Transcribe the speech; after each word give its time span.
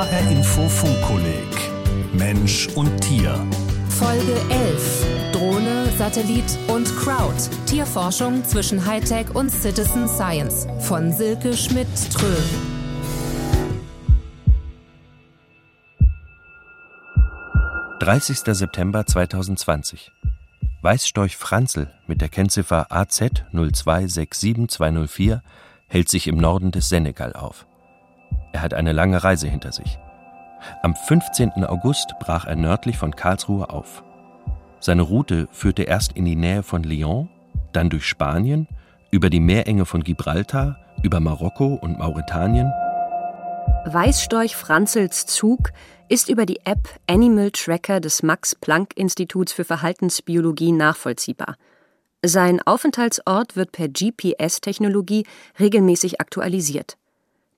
HR 0.00 0.30
Info 0.30 0.66
Funkkolleg 0.66 1.44
Mensch 2.14 2.68
und 2.68 2.98
Tier. 3.02 3.34
Folge 3.90 4.34
11. 4.48 5.06
Drohne, 5.30 5.92
Satellit 5.98 6.58
und 6.68 6.86
Crowd. 6.96 7.36
Tierforschung 7.66 8.42
zwischen 8.42 8.86
Hightech 8.86 9.28
und 9.34 9.50
Citizen 9.50 10.08
Science. 10.08 10.66
Von 10.78 11.12
Silke 11.12 11.54
Schmidt-Trö. 11.54 12.34
»30. 18.00 18.54
September 18.54 19.04
2020. 19.04 20.12
Weißstorch 20.80 21.36
Franzl 21.36 21.90
mit 22.06 22.22
der 22.22 22.30
Kennziffer 22.30 22.86
AZ 22.88 23.20
0267204 23.52 25.42
hält 25.88 26.08
sich 26.08 26.26
im 26.26 26.38
Norden 26.38 26.70
des 26.70 26.88
Senegal 26.88 27.34
auf. 27.34 27.66
Er 28.52 28.62
hat 28.62 28.74
eine 28.74 28.92
lange 28.92 29.22
Reise 29.22 29.48
hinter 29.48 29.72
sich. 29.72 29.98
Am 30.82 30.94
15. 30.94 31.64
August 31.64 32.14
brach 32.20 32.46
er 32.46 32.56
nördlich 32.56 32.98
von 32.98 33.14
Karlsruhe 33.14 33.70
auf. 33.70 34.02
Seine 34.78 35.02
Route 35.02 35.48
führte 35.52 35.82
erst 35.82 36.12
in 36.12 36.24
die 36.24 36.36
Nähe 36.36 36.62
von 36.62 36.82
Lyon, 36.82 37.28
dann 37.72 37.90
durch 37.90 38.06
Spanien, 38.06 38.66
über 39.10 39.30
die 39.30 39.40
Meerenge 39.40 39.84
von 39.84 40.02
Gibraltar, 40.02 40.78
über 41.02 41.20
Marokko 41.20 41.74
und 41.74 41.98
Mauretanien. 41.98 42.70
Weißstorch 43.86 44.56
Franzels 44.56 45.26
Zug 45.26 45.72
ist 46.08 46.28
über 46.28 46.44
die 46.44 46.60
App 46.64 46.88
Animal 47.06 47.50
Tracker 47.50 48.00
des 48.00 48.22
Max-Planck-Instituts 48.22 49.52
für 49.52 49.64
Verhaltensbiologie 49.64 50.72
nachvollziehbar. 50.72 51.56
Sein 52.24 52.60
Aufenthaltsort 52.62 53.56
wird 53.56 53.72
per 53.72 53.88
GPS-Technologie 53.88 55.24
regelmäßig 55.58 56.20
aktualisiert. 56.20 56.98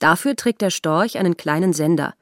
Dafür 0.03 0.35
trägt 0.35 0.63
der 0.63 0.71
Storch 0.71 1.17
einen 1.17 1.37
kleinen 1.37 1.73
Sender. 1.73 2.15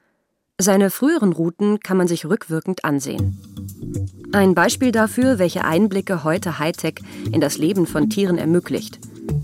Seine 0.59 0.91
früheren 0.91 1.33
Routen 1.33 1.79
kann 1.79 1.97
man 1.97 2.07
sich 2.07 2.27
rückwirkend 2.27 2.85
ansehen. 2.85 3.39
Ein 4.33 4.53
Beispiel 4.53 4.91
dafür, 4.91 5.39
welche 5.39 5.65
Einblicke 5.65 6.23
heute 6.23 6.59
Hightech 6.59 6.99
in 7.31 7.41
das 7.41 7.57
Leben 7.57 7.87
von 7.87 8.07
Tieren 8.07 8.37
ermöglicht. 8.37 8.99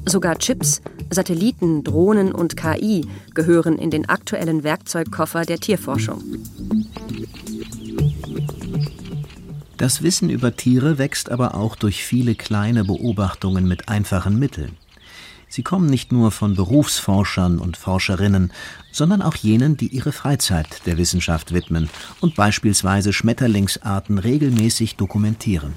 Sogar 0.05 0.38
Chips, 0.38 0.83
Satelliten, 1.09 1.83
Drohnen 1.83 2.31
und 2.31 2.55
KI 2.55 3.07
gehören 3.33 3.79
in 3.79 3.89
den 3.89 4.07
aktuellen 4.07 4.63
Werkzeugkoffer 4.63 5.44
der 5.44 5.57
Tierforschung. 5.57 6.23
Das 9.77 10.03
Wissen 10.03 10.29
über 10.29 10.55
Tiere 10.55 10.99
wächst 10.99 11.31
aber 11.31 11.55
auch 11.55 11.75
durch 11.75 12.05
viele 12.05 12.35
kleine 12.35 12.83
Beobachtungen 12.83 13.67
mit 13.67 13.89
einfachen 13.89 14.38
Mitteln. 14.38 14.77
Sie 15.58 15.63
kommen 15.63 15.89
nicht 15.89 16.11
nur 16.11 16.30
von 16.30 16.53
Berufsforschern 16.53 17.58
und 17.58 17.77
Forscherinnen, 17.77 18.53
sondern 18.91 19.23
auch 19.23 19.33
jenen, 19.33 19.75
die 19.75 19.88
ihre 19.88 20.11
Freizeit 20.11 20.86
der 20.86 21.00
Wissenschaft 21.00 21.52
widmen 21.52 21.89
und 22.22 22.36
beispielsweise 22.36 23.11
Schmetterlingsarten 23.11 24.19
regelmäßig 24.19 24.97
dokumentieren. 24.97 25.73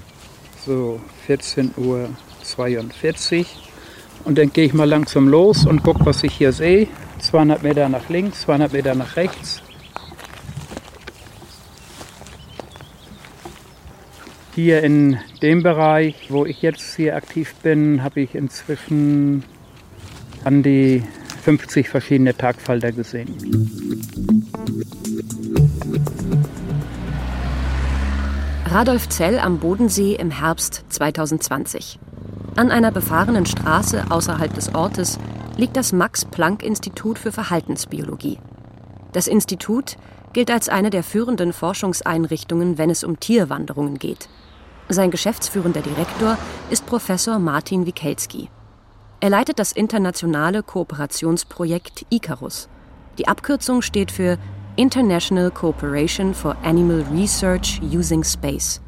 So 0.63 1.01
14.42 1.27 3.39
Uhr. 3.39 3.45
Und 4.23 4.37
dann 4.37 4.53
gehe 4.53 4.65
ich 4.65 4.75
mal 4.75 4.87
langsam 4.87 5.27
los 5.27 5.65
und 5.65 5.81
gucke, 5.81 6.05
was 6.05 6.21
ich 6.21 6.35
hier 6.35 6.51
sehe. 6.51 6.87
200 7.17 7.63
Meter 7.63 7.89
nach 7.89 8.07
links, 8.07 8.41
200 8.41 8.73
Meter 8.73 8.93
nach 8.93 9.15
rechts. 9.15 9.63
Hier 14.53 14.83
in 14.83 15.17
dem 15.41 15.63
Bereich, 15.63 16.27
wo 16.29 16.45
ich 16.45 16.61
jetzt 16.61 16.97
hier 16.97 17.15
aktiv 17.15 17.55
bin, 17.63 18.03
habe 18.03 18.21
ich 18.21 18.35
inzwischen 18.35 19.43
an 20.43 20.63
die 20.63 21.03
50 21.43 21.89
verschiedene 21.89 22.35
Tagfalter 22.35 22.91
gesehen. 22.91 23.35
Radolf 28.65 29.09
Zell 29.09 29.39
am 29.39 29.59
Bodensee 29.59 30.15
im 30.15 30.31
Herbst 30.31 30.85
2020. 30.89 31.99
An 32.55 32.71
einer 32.71 32.91
befahrenen 32.91 33.45
Straße 33.45 34.05
außerhalb 34.09 34.53
des 34.53 34.73
Ortes 34.73 35.19
liegt 35.57 35.75
das 35.75 35.91
Max-Planck-Institut 35.91 37.19
für 37.19 37.31
Verhaltensbiologie. 37.31 38.39
Das 39.11 39.27
Institut 39.27 39.97
gilt 40.33 40.49
als 40.49 40.69
eine 40.69 40.89
der 40.89 41.03
führenden 41.03 41.51
Forschungseinrichtungen, 41.51 42.77
wenn 42.77 42.89
es 42.89 43.03
um 43.03 43.19
Tierwanderungen 43.19 43.99
geht. 43.99 44.29
Sein 44.87 45.11
geschäftsführender 45.11 45.81
Direktor 45.81 46.37
ist 46.69 46.85
Professor 46.85 47.39
Martin 47.39 47.85
Wikelski. 47.85 48.49
Er 49.23 49.29
leitet 49.29 49.59
das 49.59 49.71
internationale 49.71 50.63
Kooperationsprojekt 50.63 52.07
ICARUS. 52.09 52.67
Die 53.19 53.27
Abkürzung 53.27 53.83
steht 53.83 54.09
für 54.09 54.39
International 54.77 55.51
Cooperation 55.51 56.33
for 56.33 56.57
Animal 56.63 57.05
Research 57.13 57.79
Using 57.83 58.23
Space, 58.23 58.81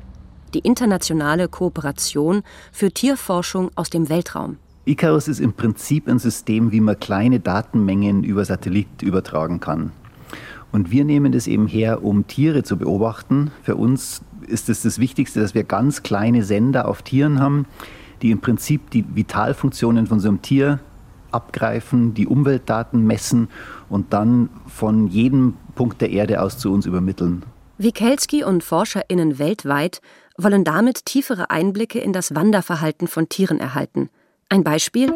die 0.56 0.60
internationale 0.62 1.48
Kooperation 1.48 2.42
für 2.72 2.90
Tierforschung 2.90 3.70
aus 3.76 3.92
dem 3.92 4.10
Weltraum. 4.10 4.58
ICARUS 4.86 5.28
ist 5.28 5.40
im 5.40 5.54
Prinzip 5.54 6.08
ein 6.08 6.18
System, 6.18 6.72
wie 6.72 6.82
man 6.82 7.00
kleine 7.00 7.40
Datenmengen 7.40 8.24
über 8.24 8.44
Satellit 8.44 9.04
übertragen 9.04 9.60
kann. 9.60 9.92
Und 10.72 10.90
wir 10.90 11.06
nehmen 11.06 11.32
das 11.32 11.46
eben 11.46 11.68
her, 11.68 12.04
um 12.04 12.26
Tiere 12.26 12.64
zu 12.64 12.78
beobachten. 12.78 13.52
Für 13.62 13.76
uns 13.76 14.24
ist 14.48 14.68
es 14.70 14.82
das 14.82 14.98
Wichtigste, 14.98 15.42
dass 15.42 15.54
wir 15.54 15.64
ganz 15.64 16.02
kleine 16.02 16.44
Sender 16.44 16.88
auf 16.88 17.04
Tieren 17.04 17.40
haben, 17.40 17.68
die 18.24 18.32
im 18.32 18.42
Prinzip 18.42 18.90
die 18.90 19.06
Vitalfunktionen 19.16 20.08
von 20.08 20.20
so 20.20 20.30
einem 20.30 20.42
Tier 20.42 20.80
abgreifen, 21.32 22.14
die 22.14 22.26
Umweltdaten 22.26 23.06
messen 23.06 23.50
und 23.90 24.14
dann 24.14 24.50
von 24.68 25.08
jedem 25.08 25.56
Punkt 25.76 26.02
der 26.02 26.10
Erde 26.10 26.42
aus 26.42 26.58
zu 26.58 26.72
uns 26.72 26.86
übermitteln. 26.86 27.44
Wikelski 27.78 28.44
und 28.44 28.64
ForscherInnen 28.64 29.40
weltweit 29.40 30.02
wollen 30.38 30.64
damit 30.64 31.06
tiefere 31.06 31.50
Einblicke 31.50 32.00
in 32.00 32.14
das 32.14 32.34
Wanderverhalten 32.34 33.08
von 33.08 33.30
Tieren 33.30 33.60
erhalten. 33.60 34.10
Ein 34.50 34.64
Beispiel? 34.64 35.12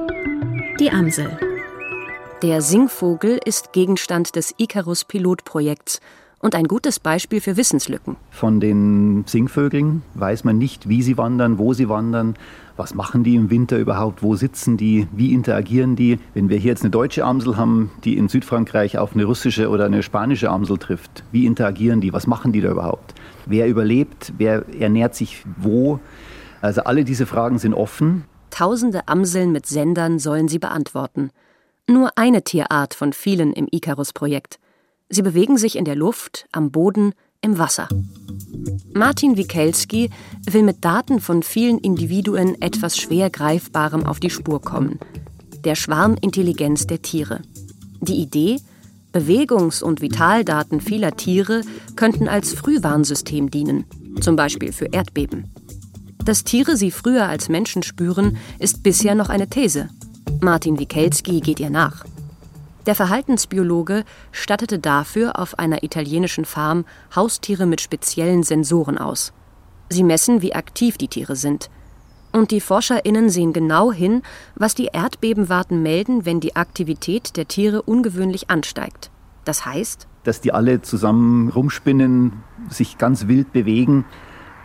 Die 0.80 0.92
Amsel. 0.92 1.38
Der 2.42 2.62
Singvogel 2.62 3.40
ist 3.44 3.74
Gegenstand 3.74 4.36
des 4.36 4.54
Icarus-Pilotprojekts 4.58 6.02
und 6.40 6.56
ein 6.56 6.66
gutes 6.66 7.00
Beispiel 7.00 7.42
für 7.42 7.58
Wissenslücken. 7.58 8.16
Von 8.30 8.60
den 8.60 9.24
Singvögeln 9.26 10.04
weiß 10.14 10.44
man 10.44 10.58
nicht, 10.58 10.88
wie 10.88 11.02
sie 11.02 11.18
wandern, 11.18 11.58
wo 11.58 11.74
sie 11.74 11.90
wandern, 11.90 12.36
was 12.76 12.94
machen 12.94 13.24
die 13.24 13.36
im 13.36 13.50
Winter 13.50 13.78
überhaupt, 13.78 14.22
wo 14.22 14.36
sitzen 14.36 14.78
die, 14.78 15.08
wie 15.12 15.34
interagieren 15.34 15.96
die. 15.96 16.20
Wenn 16.36 16.50
wir 16.50 16.58
hier 16.58 16.72
jetzt 16.72 16.84
eine 16.84 16.92
deutsche 16.92 17.26
Amsel 17.26 17.58
haben, 17.58 17.90
die 18.04 18.18
in 18.18 18.30
Südfrankreich 18.30 19.00
auf 19.00 19.14
eine 19.14 19.26
russische 19.26 19.70
oder 19.70 19.86
eine 19.86 20.04
spanische 20.04 20.50
Amsel 20.50 20.78
trifft, 20.78 21.24
wie 21.32 21.46
interagieren 21.48 22.02
die, 22.02 22.14
was 22.14 22.28
machen 22.28 22.52
die 22.52 22.62
da 22.62 22.70
überhaupt? 22.70 23.16
Wer 23.48 23.68
überlebt, 23.68 24.34
wer 24.38 24.64
ernährt 24.80 25.16
sich 25.16 25.44
wo? 25.58 26.00
Also 26.62 26.84
alle 26.84 27.04
diese 27.04 27.26
Fragen 27.26 27.58
sind 27.58 27.74
offen. 27.74 28.26
Tausende 28.52 29.08
Amseln 29.08 29.52
mit 29.52 29.66
Sendern 29.66 30.20
sollen 30.20 30.48
sie 30.48 30.60
beantworten. 30.60 31.32
Nur 31.90 32.12
eine 32.16 32.44
Tierart 32.44 32.94
von 32.94 33.14
vielen 33.14 33.54
im 33.54 33.68
Icarus-Projekt. 33.72 34.60
Sie 35.10 35.22
bewegen 35.22 35.58
sich 35.58 35.78
in 35.78 35.86
der 35.86 35.96
Luft, 35.96 36.48
am 36.52 36.72
Boden, 36.72 37.14
im 37.42 37.58
Wasser. 37.58 37.88
Martin 38.94 39.38
Wikelski 39.38 40.10
will 40.50 40.64
mit 40.64 40.84
Daten 40.84 41.22
von 41.22 41.44
vielen 41.44 41.78
Individuen 41.80 42.62
etwas 42.62 42.98
schwer 42.98 43.30
Greifbarem 43.30 44.06
auf 44.06 44.20
die 44.20 44.30
Spur 44.30 44.62
kommen. 44.62 45.00
Der 45.64 45.76
Schwarmintelligenz 45.76 46.88
der 46.88 47.02
Tiere. 47.02 47.42
Die 48.02 48.16
Idee, 48.16 48.60
Bewegungs- 49.14 49.82
und 49.82 50.02
Vitaldaten 50.02 50.82
vieler 50.82 51.16
Tiere 51.16 51.62
könnten 51.96 52.28
als 52.28 52.54
Frühwarnsystem 52.54 53.50
dienen, 53.50 53.86
zum 54.20 54.36
Beispiel 54.36 54.72
für 54.72 54.86
Erdbeben. 54.86 55.52
Dass 56.24 56.44
Tiere 56.44 56.76
sie 56.76 56.92
früher 56.92 57.28
als 57.28 57.48
Menschen 57.48 57.84
spüren, 57.84 58.38
ist 58.60 58.84
bisher 58.84 59.16
noch 59.16 59.30
eine 59.30 59.48
These. 59.48 59.90
Martin 60.42 60.78
Wikelski 60.78 61.40
geht 61.40 61.60
ihr 61.60 61.70
nach. 61.70 62.04
Der 62.88 62.96
Verhaltensbiologe 62.96 64.06
stattete 64.32 64.80
dafür 64.80 65.38
auf 65.38 65.60
einer 65.60 65.84
italienischen 65.84 66.46
Farm 66.46 66.86
Haustiere 67.14 67.66
mit 67.66 67.82
speziellen 67.82 68.44
Sensoren 68.44 68.98
aus. 68.98 69.34
Sie 69.90 70.04
messen, 70.04 70.42
wie 70.42 70.56
aktiv 70.56 70.98
die 70.98 71.10
Tiere 71.10 71.36
sind. 71.36 71.70
Und 72.32 72.52
die 72.52 72.62
ForscherInnen 72.62 73.30
sehen 73.30 73.52
genau 73.52 73.92
hin, 73.92 74.22
was 74.56 74.74
die 74.74 74.90
Erdbebenwarten 74.94 75.84
melden, 75.84 76.26
wenn 76.26 76.40
die 76.40 76.56
Aktivität 76.56 77.36
der 77.36 77.50
Tiere 77.50 77.82
ungewöhnlich 77.82 78.50
ansteigt. 78.50 79.12
Das 79.44 79.66
heißt, 79.66 80.08
dass 80.24 80.40
die 80.40 80.54
alle 80.54 80.82
zusammen 80.82 81.50
rumspinnen, 81.50 82.44
sich 82.70 82.98
ganz 82.98 83.28
wild 83.28 83.52
bewegen, 83.52 84.06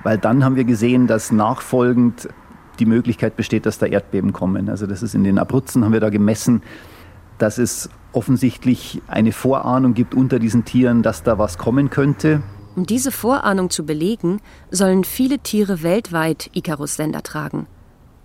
weil 0.04 0.18
dann 0.18 0.44
haben 0.44 0.54
wir 0.54 0.64
gesehen, 0.64 1.08
dass 1.08 1.32
nachfolgend 1.32 2.28
die 2.78 2.86
Möglichkeit 2.86 3.36
besteht, 3.36 3.66
dass 3.66 3.78
da 3.78 3.86
Erdbeben 3.86 4.32
kommen. 4.32 4.68
Also 4.68 4.86
das 4.86 5.02
ist 5.02 5.14
in 5.14 5.24
den 5.24 5.38
Abruzzen 5.38 5.84
haben 5.84 5.92
wir 5.92 6.00
da 6.00 6.10
gemessen, 6.10 6.62
dass 7.38 7.58
es 7.58 7.90
offensichtlich 8.12 9.02
eine 9.08 9.32
Vorahnung 9.32 9.94
gibt 9.94 10.14
unter 10.14 10.38
diesen 10.38 10.64
Tieren, 10.64 11.02
dass 11.02 11.22
da 11.22 11.38
was 11.38 11.58
kommen 11.58 11.90
könnte. 11.90 12.42
Um 12.74 12.86
diese 12.86 13.12
Vorahnung 13.12 13.70
zu 13.70 13.84
belegen, 13.84 14.40
sollen 14.70 15.04
viele 15.04 15.38
Tiere 15.38 15.82
weltweit 15.82 16.50
Icarus-Sender 16.54 17.22
tragen. 17.22 17.66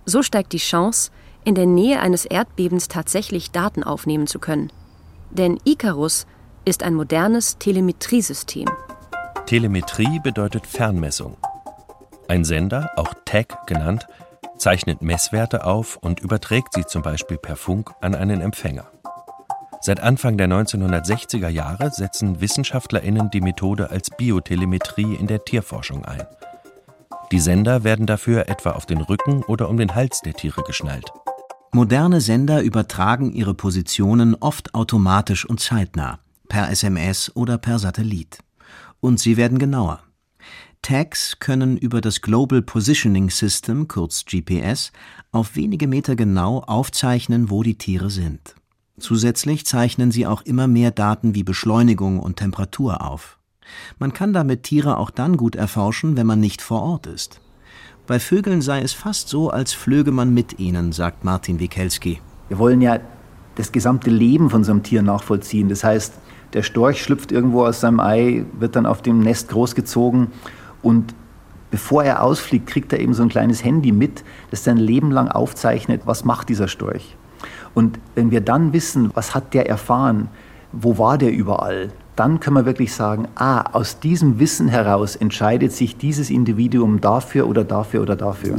So 0.06 0.24
steigt 0.24 0.54
die 0.54 0.58
Chance, 0.58 1.12
in 1.44 1.56
der 1.56 1.66
Nähe 1.66 2.00
eines 2.00 2.26
Erdbebens 2.26 2.88
tatsächlich 2.88 3.52
Daten 3.52 3.84
aufnehmen 3.84 4.28
zu 4.28 4.40
können. 4.40 4.72
Denn 5.32 5.60
Icarus 5.66 6.26
ist 6.66 6.84
ein 6.84 6.94
modernes 6.94 7.58
Telemetriesystem. 7.58 8.70
Telemetrie 9.46 10.20
bedeutet 10.20 10.68
Fernmessung. 10.68 11.38
Ein 12.28 12.44
Sender, 12.44 12.92
auch 12.98 13.14
TAG 13.24 13.66
genannt, 13.66 14.08
zeichnet 14.58 15.02
Messwerte 15.02 15.66
auf 15.66 15.98
und 15.98 16.20
überträgt 16.20 16.74
sie 16.74 16.86
zum 16.86 17.02
Beispiel 17.02 17.38
per 17.38 17.56
Funk 17.56 17.92
an 18.02 18.16
einen 18.16 18.42
Empfänger. 18.42 18.92
Seit 19.88 20.02
Anfang 20.02 20.38
der 20.38 20.50
1960er 20.50 21.48
Jahre 21.48 21.92
setzen 21.92 22.42
WissenschaftlerInnen 22.42 23.30
die 23.30 23.40
Methode 23.40 23.90
als 23.90 24.10
Biotelemetrie 24.10 25.16
in 25.16 25.28
der 25.28 25.46
Tierforschung 25.46 26.04
ein. 26.04 26.26
Die 27.32 27.40
Sender 27.40 27.86
werden 27.86 28.06
dafür 28.06 28.50
etwa 28.50 28.72
auf 28.72 28.86
den 28.86 29.00
Rücken 29.00 29.44
oder 29.44 29.70
um 29.70 29.78
den 29.78 29.96
Hals 29.96 30.20
der 30.20 30.34
Tiere 30.34 30.62
geschnallt. 30.64 31.14
Moderne 31.72 32.20
Sender 32.20 32.64
übertragen 32.64 33.32
ihre 33.32 33.54
Positionen 33.54 34.36
oft 34.36 34.76
automatisch 34.76 35.46
und 35.46 35.62
zeitnah, 35.62 36.20
per 36.50 36.70
SMS 36.70 37.34
oder 37.34 37.58
per 37.58 37.80
Satellit. 37.80 38.40
Und 39.00 39.22
sie 39.22 39.38
werden 39.38 39.58
genauer. 39.58 40.02
Tags 40.82 41.40
können 41.40 41.78
über 41.78 42.02
das 42.02 42.22
Global 42.22 42.62
Positioning 42.62 43.30
System, 43.30 43.88
kurz 43.88 44.26
GPS, 44.26 44.92
auf 45.32 45.56
wenige 45.56 45.88
Meter 45.88 46.18
genau 46.18 46.60
aufzeichnen, 46.60 47.50
wo 47.50 47.64
die 47.64 47.78
Tiere 47.78 48.10
sind. 48.10 48.54
Zusätzlich 49.00 49.66
zeichnen 49.66 50.12
sie 50.12 50.26
auch 50.26 50.42
immer 50.42 50.68
mehr 50.68 50.92
Daten 50.92 51.36
wie 51.36 51.44
Beschleunigung 51.44 52.20
und 52.20 52.38
Temperatur 52.38 53.06
auf. 53.06 53.38
Man 54.00 54.14
kann 54.14 54.34
damit 54.34 54.64
Tiere 54.64 54.98
auch 54.98 55.12
dann 55.12 55.38
gut 55.38 55.56
erforschen, 55.56 56.18
wenn 56.18 56.26
man 56.26 56.40
nicht 56.40 56.62
vor 56.62 56.82
Ort 56.82 57.06
ist. 57.06 57.40
Bei 58.08 58.20
Vögeln 58.20 58.62
sei 58.62 58.82
es 58.82 58.94
fast 58.94 59.30
so, 59.30 59.50
als 59.50 59.74
flöge 59.74 60.12
man 60.12 60.34
mit 60.34 60.60
ihnen, 60.60 60.94
sagt 60.94 61.24
Martin 61.26 61.60
Wikelski. 61.60 62.22
Wir 62.48 62.58
wollen 62.58 62.82
ja 62.82 63.00
das 63.56 63.72
gesamte 63.72 64.10
Leben 64.10 64.50
von 64.50 64.64
so 64.64 64.72
einem 64.72 64.84
Tier 64.84 65.02
nachvollziehen. 65.02 65.68
Das 65.70 65.84
heißt, 65.84 66.14
der 66.54 66.64
Storch 66.64 67.04
schlüpft 67.04 67.32
irgendwo 67.32 67.66
aus 67.66 67.82
seinem 67.82 68.00
Ei, 68.00 68.46
wird 68.58 68.76
dann 68.76 68.86
auf 68.86 69.02
dem 69.02 69.20
Nest 69.20 69.50
großgezogen 69.50 70.28
und 70.82 71.14
bevor 71.70 72.04
er 72.04 72.24
ausfliegt, 72.24 72.68
kriegt 72.68 72.94
er 72.94 73.00
eben 73.00 73.14
so 73.14 73.24
ein 73.24 73.30
kleines 73.30 73.64
Handy 73.64 73.92
mit, 73.92 74.24
das 74.50 74.64
sein 74.64 74.78
Leben 74.78 75.12
lang 75.12 75.28
aufzeichnet, 75.28 76.04
was 76.06 76.24
macht 76.24 76.50
dieser 76.50 76.68
Storch. 76.68 77.18
Und 77.78 78.00
wenn 78.16 78.32
wir 78.32 78.42
dann 78.42 78.74
wissen, 78.74 79.12
was 79.14 79.36
hat 79.36 79.54
der 79.54 79.70
erfahren, 79.70 80.30
wo 80.72 80.98
war 80.98 81.20
der 81.20 81.32
überall, 81.32 81.92
dann 82.16 82.40
können 82.40 82.56
wir 82.56 82.66
wirklich 82.66 82.92
sagen, 82.92 83.28
ah, 83.36 83.62
aus 83.72 84.00
diesem 84.00 84.40
Wissen 84.40 84.68
heraus 84.68 85.16
entscheidet 85.16 85.72
sich 85.72 85.96
dieses 85.96 86.32
Individuum 86.32 87.02
dafür 87.02 87.48
oder 87.48 87.64
dafür 87.64 88.02
oder 88.02 88.16
dafür. 88.16 88.56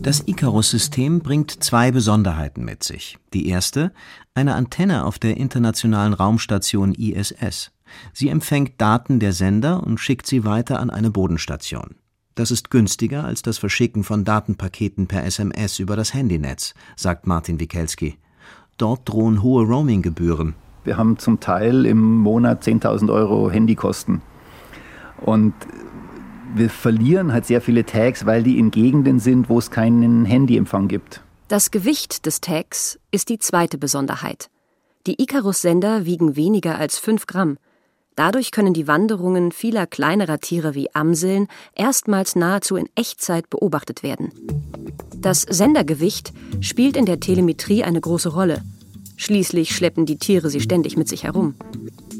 Das 0.00 0.26
Icarus-System 0.26 1.20
bringt 1.20 1.62
zwei 1.62 1.92
Besonderheiten 1.92 2.64
mit 2.64 2.82
sich. 2.82 3.16
Die 3.32 3.46
erste, 3.46 3.92
eine 4.34 4.56
Antenne 4.56 5.04
auf 5.04 5.20
der 5.20 5.36
internationalen 5.36 6.12
Raumstation 6.12 6.92
ISS. 6.92 7.70
Sie 8.12 8.30
empfängt 8.30 8.80
Daten 8.80 9.20
der 9.20 9.32
Sender 9.32 9.84
und 9.84 9.98
schickt 9.98 10.26
sie 10.26 10.44
weiter 10.44 10.80
an 10.80 10.90
eine 10.90 11.12
Bodenstation. 11.12 11.94
Das 12.34 12.50
ist 12.50 12.70
günstiger 12.70 13.24
als 13.24 13.42
das 13.42 13.58
Verschicken 13.58 14.04
von 14.04 14.24
Datenpaketen 14.24 15.06
per 15.06 15.24
SMS 15.24 15.78
über 15.78 15.96
das 15.96 16.14
Handynetz, 16.14 16.74
sagt 16.96 17.26
Martin 17.26 17.60
Wikelski. 17.60 18.16
Dort 18.78 19.08
drohen 19.08 19.42
hohe 19.42 19.64
Roaminggebühren. 19.64 20.54
Wir 20.84 20.96
haben 20.96 21.18
zum 21.18 21.40
Teil 21.40 21.84
im 21.84 22.18
Monat 22.18 22.64
10.000 22.64 23.12
Euro 23.12 23.50
Handykosten. 23.50 24.22
Und 25.20 25.52
wir 26.54 26.70
verlieren 26.70 27.32
halt 27.32 27.46
sehr 27.46 27.60
viele 27.60 27.84
Tags, 27.84 28.26
weil 28.26 28.42
die 28.42 28.58
in 28.58 28.70
Gegenden 28.70 29.20
sind, 29.20 29.48
wo 29.48 29.58
es 29.58 29.70
keinen 29.70 30.24
Handyempfang 30.24 30.88
gibt. 30.88 31.22
Das 31.48 31.70
Gewicht 31.70 32.26
des 32.26 32.40
Tags 32.40 32.98
ist 33.10 33.28
die 33.28 33.38
zweite 33.38 33.76
Besonderheit. 33.76 34.50
Die 35.06 35.20
Icarus-Sender 35.20 36.06
wiegen 36.06 36.36
weniger 36.36 36.78
als 36.78 36.98
5 36.98 37.26
Gramm. 37.26 37.58
Dadurch 38.16 38.50
können 38.50 38.74
die 38.74 38.86
Wanderungen 38.86 39.52
vieler 39.52 39.86
kleinerer 39.86 40.38
Tiere 40.40 40.74
wie 40.74 40.94
Amseln 40.94 41.48
erstmals 41.74 42.36
nahezu 42.36 42.76
in 42.76 42.88
Echtzeit 42.94 43.48
beobachtet 43.48 44.02
werden. 44.02 44.32
Das 45.16 45.42
Sendergewicht 45.42 46.32
spielt 46.60 46.96
in 46.96 47.06
der 47.06 47.20
Telemetrie 47.20 47.84
eine 47.84 48.00
große 48.00 48.30
Rolle. 48.30 48.62
Schließlich 49.16 49.74
schleppen 49.74 50.06
die 50.06 50.16
Tiere 50.16 50.48
sie 50.48 50.60
ständig 50.60 50.96
mit 50.96 51.08
sich 51.08 51.24
herum. 51.24 51.54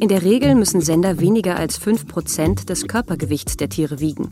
In 0.00 0.08
der 0.08 0.22
Regel 0.22 0.54
müssen 0.54 0.80
Sender 0.80 1.18
weniger 1.18 1.56
als 1.56 1.80
5% 1.80 2.66
des 2.66 2.86
Körpergewichts 2.86 3.56
der 3.56 3.68
Tiere 3.68 4.00
wiegen. 4.00 4.30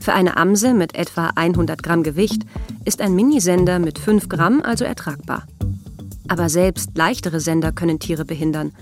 Für 0.00 0.12
eine 0.12 0.36
Amsel 0.36 0.74
mit 0.74 0.96
etwa 0.96 1.30
100 1.36 1.80
Gramm 1.80 2.02
Gewicht 2.02 2.42
ist 2.84 3.00
ein 3.00 3.14
Minisender 3.14 3.78
mit 3.78 4.00
5 4.00 4.28
Gramm 4.28 4.60
also 4.62 4.84
ertragbar. 4.84 5.46
Aber 6.26 6.48
selbst 6.48 6.90
leichtere 6.96 7.38
Sender 7.38 7.70
können 7.70 8.00
Tiere 8.00 8.24
behindern. 8.24 8.72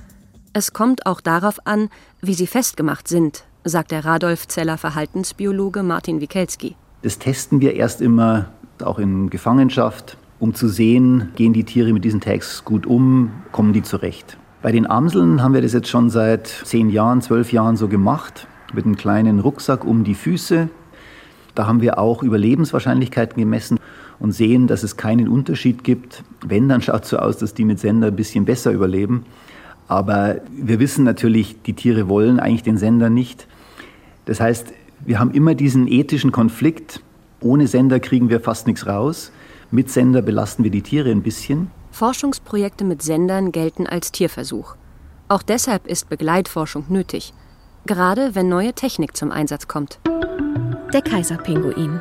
Es 0.53 0.73
kommt 0.73 1.07
auch 1.07 1.21
darauf 1.21 1.65
an, 1.65 1.91
wie 2.21 2.35
sie 2.35 2.49
festgemacht 2.49 3.07
sind, 3.07 3.45
sagt 3.63 3.93
der 3.93 4.05
Radolf 4.05 4.49
Zeller 4.49 4.79
Verhaltensbiologe 4.79 5.85
Martin 5.85 6.21
Wikelski. 6.21 6.75
Das 7.03 7.21
testen 7.21 7.61
wir 7.61 7.75
erst 7.75 8.01
immer 8.01 8.47
auch 8.83 8.99
in 8.99 9.31
Gefangenschaft, 9.31 10.17
um 10.41 10.53
zu 10.53 10.67
sehen, 10.67 11.29
gehen 11.37 11.53
die 11.53 11.63
Tiere 11.63 11.93
mit 11.93 12.05
diesen 12.05 12.21
Tags 12.21 12.65
gut 12.65 12.85
um, 12.85 13.31
kommen 13.53 13.73
die 13.73 13.83
zurecht. 13.83 14.39
Bei 14.61 14.73
den 14.73 14.91
Amseln 14.91 15.41
haben 15.41 15.55
wir 15.55 15.63
das 15.63 15.73
jetzt 15.73 15.89
schon 15.89 16.11
seit 16.11 16.49
zehn 16.49 16.91
Jahren, 16.91 17.23
zwölf 17.23 17.53
Jahren 17.53 17.77
so 17.77 17.87
gemacht, 17.87 18.49
mit 18.73 18.85
einem 18.85 18.97
kleinen 18.97 19.39
Rucksack 19.39 19.85
um 19.85 20.03
die 20.03 20.17
Füße. 20.17 20.69
Da 21.55 21.67
haben 21.69 21.81
wir 21.81 21.97
auch 21.97 22.25
Überlebenswahrscheinlichkeiten 22.25 23.37
gemessen 23.37 23.79
und 24.19 24.33
sehen, 24.33 24.67
dass 24.67 24.83
es 24.83 24.97
keinen 24.97 25.29
Unterschied 25.29 25.85
gibt. 25.85 26.25
Wenn, 26.45 26.69
dann 26.69 26.83
schaut 26.83 27.05
es 27.05 27.11
so 27.11 27.19
aus, 27.19 27.37
dass 27.39 27.55
die 27.55 27.65
mit 27.65 27.79
Sender 27.79 28.09
ein 28.09 28.17
bisschen 28.17 28.45
besser 28.45 28.73
überleben. 28.73 29.25
Aber 29.91 30.37
wir 30.57 30.79
wissen 30.79 31.03
natürlich, 31.03 31.63
die 31.63 31.73
Tiere 31.73 32.09
wollen 32.09 32.39
eigentlich 32.39 32.63
den 32.63 32.77
Sender 32.77 33.11
nicht. 33.11 33.49
Das 34.25 34.39
heißt, 34.39 34.73
wir 35.01 35.19
haben 35.19 35.33
immer 35.33 35.57
diesen 35.57 35.89
ethischen 35.89 36.31
Konflikt, 36.31 37.03
ohne 37.41 37.67
Sender 37.67 37.99
kriegen 37.99 38.31
wir 38.31 38.39
fast 38.39 38.69
nichts 38.69 38.87
raus. 38.87 39.33
Mit 39.73 39.91
Sender 39.91 40.23
belasten 40.23 40.63
wir 40.63 40.71
die 40.71 40.83
Tiere 40.83 41.11
ein 41.11 41.23
bisschen. 41.23 41.73
Forschungsprojekte 41.91 42.85
mit 42.85 43.03
Sendern 43.03 43.51
gelten 43.51 43.89
als 43.89 44.13
Tierversuch. 44.13 44.77
Auch 45.27 45.43
deshalb 45.43 45.89
ist 45.89 46.09
Begleitforschung 46.09 46.85
nötig. 46.89 47.35
Gerade 47.85 48.37
wenn 48.37 48.49
neue 48.49 48.75
Technik 48.75 49.17
zum 49.17 49.33
Einsatz 49.33 49.67
kommt. 49.67 49.99
Der 50.93 51.03
Kaiserpinguin. 51.03 52.01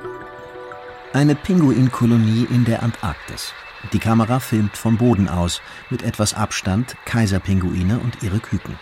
Eine 1.14 1.34
Pinguinkolonie 1.34 2.46
in 2.52 2.66
der 2.66 2.84
Antarktis. 2.84 3.52
Die 3.94 4.00
Kamera 4.00 4.40
filmt 4.40 4.76
vom 4.76 4.98
Boden 4.98 5.30
aus, 5.30 5.62
mit 5.90 6.04
etwas 6.04 6.34
Abstand, 6.34 6.96
Kaiserpinguine 7.06 8.00
und 8.00 8.22
ihre 8.22 8.40
Küken. 8.40 8.76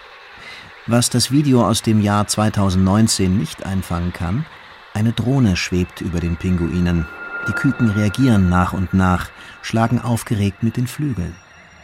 Was 0.87 1.09
das 1.09 1.31
Video 1.31 1.65
aus 1.67 1.81
dem 1.81 2.01
Jahr 2.01 2.27
2019 2.27 3.37
nicht 3.37 3.65
einfangen 3.65 4.13
kann, 4.13 4.45
eine 4.93 5.13
Drohne 5.13 5.55
schwebt 5.55 6.01
über 6.01 6.19
den 6.19 6.37
Pinguinen. 6.37 7.05
Die 7.47 7.51
Küken 7.51 7.89
reagieren 7.89 8.49
nach 8.49 8.73
und 8.73 8.93
nach, 8.93 9.29
schlagen 9.61 10.01
aufgeregt 10.01 10.63
mit 10.63 10.77
den 10.77 10.87
Flügeln. 10.87 11.35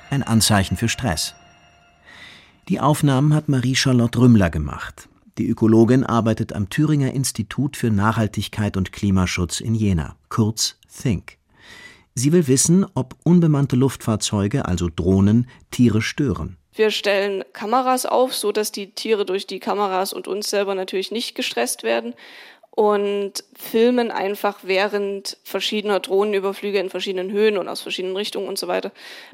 Ein 0.10 0.24
Anzeichen 0.24 0.78
für 0.78 0.90
Stress. 0.90 1.36
Die 2.70 2.80
Aufnahmen 2.80 3.34
hat 3.34 3.50
Marie-Charlotte 3.50 4.20
Rümmler 4.20 4.50
gemacht. 4.50 5.10
Die 5.38 5.50
Ökologin 5.50 6.04
arbeitet 6.04 6.54
am 6.54 6.70
Thüringer 6.70 7.12
Institut 7.12 7.78
für 7.78 7.92
Nachhaltigkeit 7.92 8.78
und 8.78 8.92
Klimaschutz 8.92 9.60
in 9.60 9.76
Jena, 9.76 10.16
kurz 10.30 10.78
THINK. 10.88 11.43
Sie 12.16 12.32
will 12.32 12.48
wissen, 12.48 12.86
ob 12.94 13.16
unbemannte 13.24 13.76
Luftfahrzeuge, 13.76 14.66
also 14.66 14.90
Drohnen, 14.94 15.50
Tiere 15.72 16.02
stören. 16.02 16.58
Wir 16.76 16.92
stellen 16.92 17.44
Kameras 17.54 18.06
auf, 18.06 18.36
so 18.36 18.52
dass 18.52 18.72
die 18.72 18.92
Tiere 18.92 19.26
durch 19.26 19.48
die 19.48 19.60
Kameras 19.60 20.14
und 20.14 20.28
uns 20.28 20.50
selber 20.50 20.76
natürlich 20.76 21.12
nicht 21.12 21.36
gestresst 21.36 21.84
werden 21.84 22.16
und 22.76 23.44
filmen 23.56 24.10
einfach 24.10 24.60
während 24.64 25.38
verschiedener 25.44 26.00
Drohnenüberflüge 26.00 26.80
in 26.80 26.90
verschiedenen 26.90 27.32
Höhen 27.32 27.60
und 27.60 27.68
aus 27.68 27.82
verschiedenen 27.82 28.16
Richtungen 28.16 28.48
und 28.48 28.58
so 28.58 28.68
weiter 28.68 28.92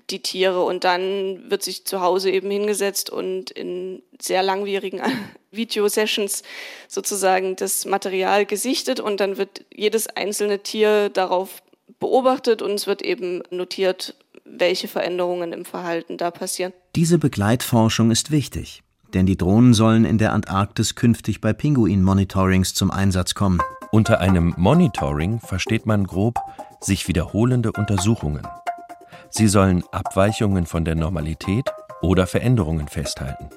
die 0.10 0.22
Tiere. 0.22 0.62
Und 0.64 0.84
dann 0.84 1.50
wird 1.50 1.64
sich 1.64 1.86
zu 1.86 2.02
Hause 2.02 2.32
eben 2.32 2.52
hingesetzt 2.52 3.10
und 3.10 3.50
in 3.52 4.04
sehr 4.22 4.44
langwierigen 4.44 5.02
Videosessions 5.52 6.44
sozusagen 6.90 7.56
das 7.56 7.86
Material 7.86 8.46
gesichtet 8.46 9.00
und 9.00 9.22
dann 9.22 9.38
wird 9.38 9.64
jedes 9.74 10.08
einzelne 10.08 10.60
Tier 10.60 11.08
darauf 11.08 11.62
beobachtet 12.00 12.62
und 12.62 12.72
es 12.72 12.88
wird 12.88 13.02
eben 13.02 13.44
notiert, 13.52 14.16
welche 14.46 14.88
Veränderungen 14.88 15.54
im 15.54 15.66
Verhalten 15.66 16.18
da 16.18 16.32
passieren. 16.32 16.74
Diese 16.96 17.18
Begleitforschung 17.18 18.12
ist 18.12 18.32
wichtig. 18.32 18.84
Denn 19.14 19.26
die 19.26 19.38
Drohnen 19.38 19.74
sollen 19.74 20.06
in 20.06 20.20
der 20.20 20.34
Antarktis 20.34 20.94
künftig 20.94 21.42
bei 21.42 21.52
Pinguin-Monitorings 21.52 22.76
zum 22.76 22.92
Einsatz 22.92 23.34
kommen. 23.34 23.60
Unter 23.92 24.20
einem 24.20 24.54
Monitoring 24.56 25.40
versteht 25.40 25.88
man 25.88 26.06
grob 26.06 26.36
sich 26.80 27.08
wiederholende 27.08 27.72
Untersuchungen. 27.72 28.48
Sie 29.32 29.48
sollen 29.48 29.84
Abweichungen 29.92 30.66
von 30.66 30.86
der 30.86 30.96
Normalität 30.96 31.66
oder 32.02 32.28
Veränderungen 32.28 32.88
festhalten. 32.88 33.50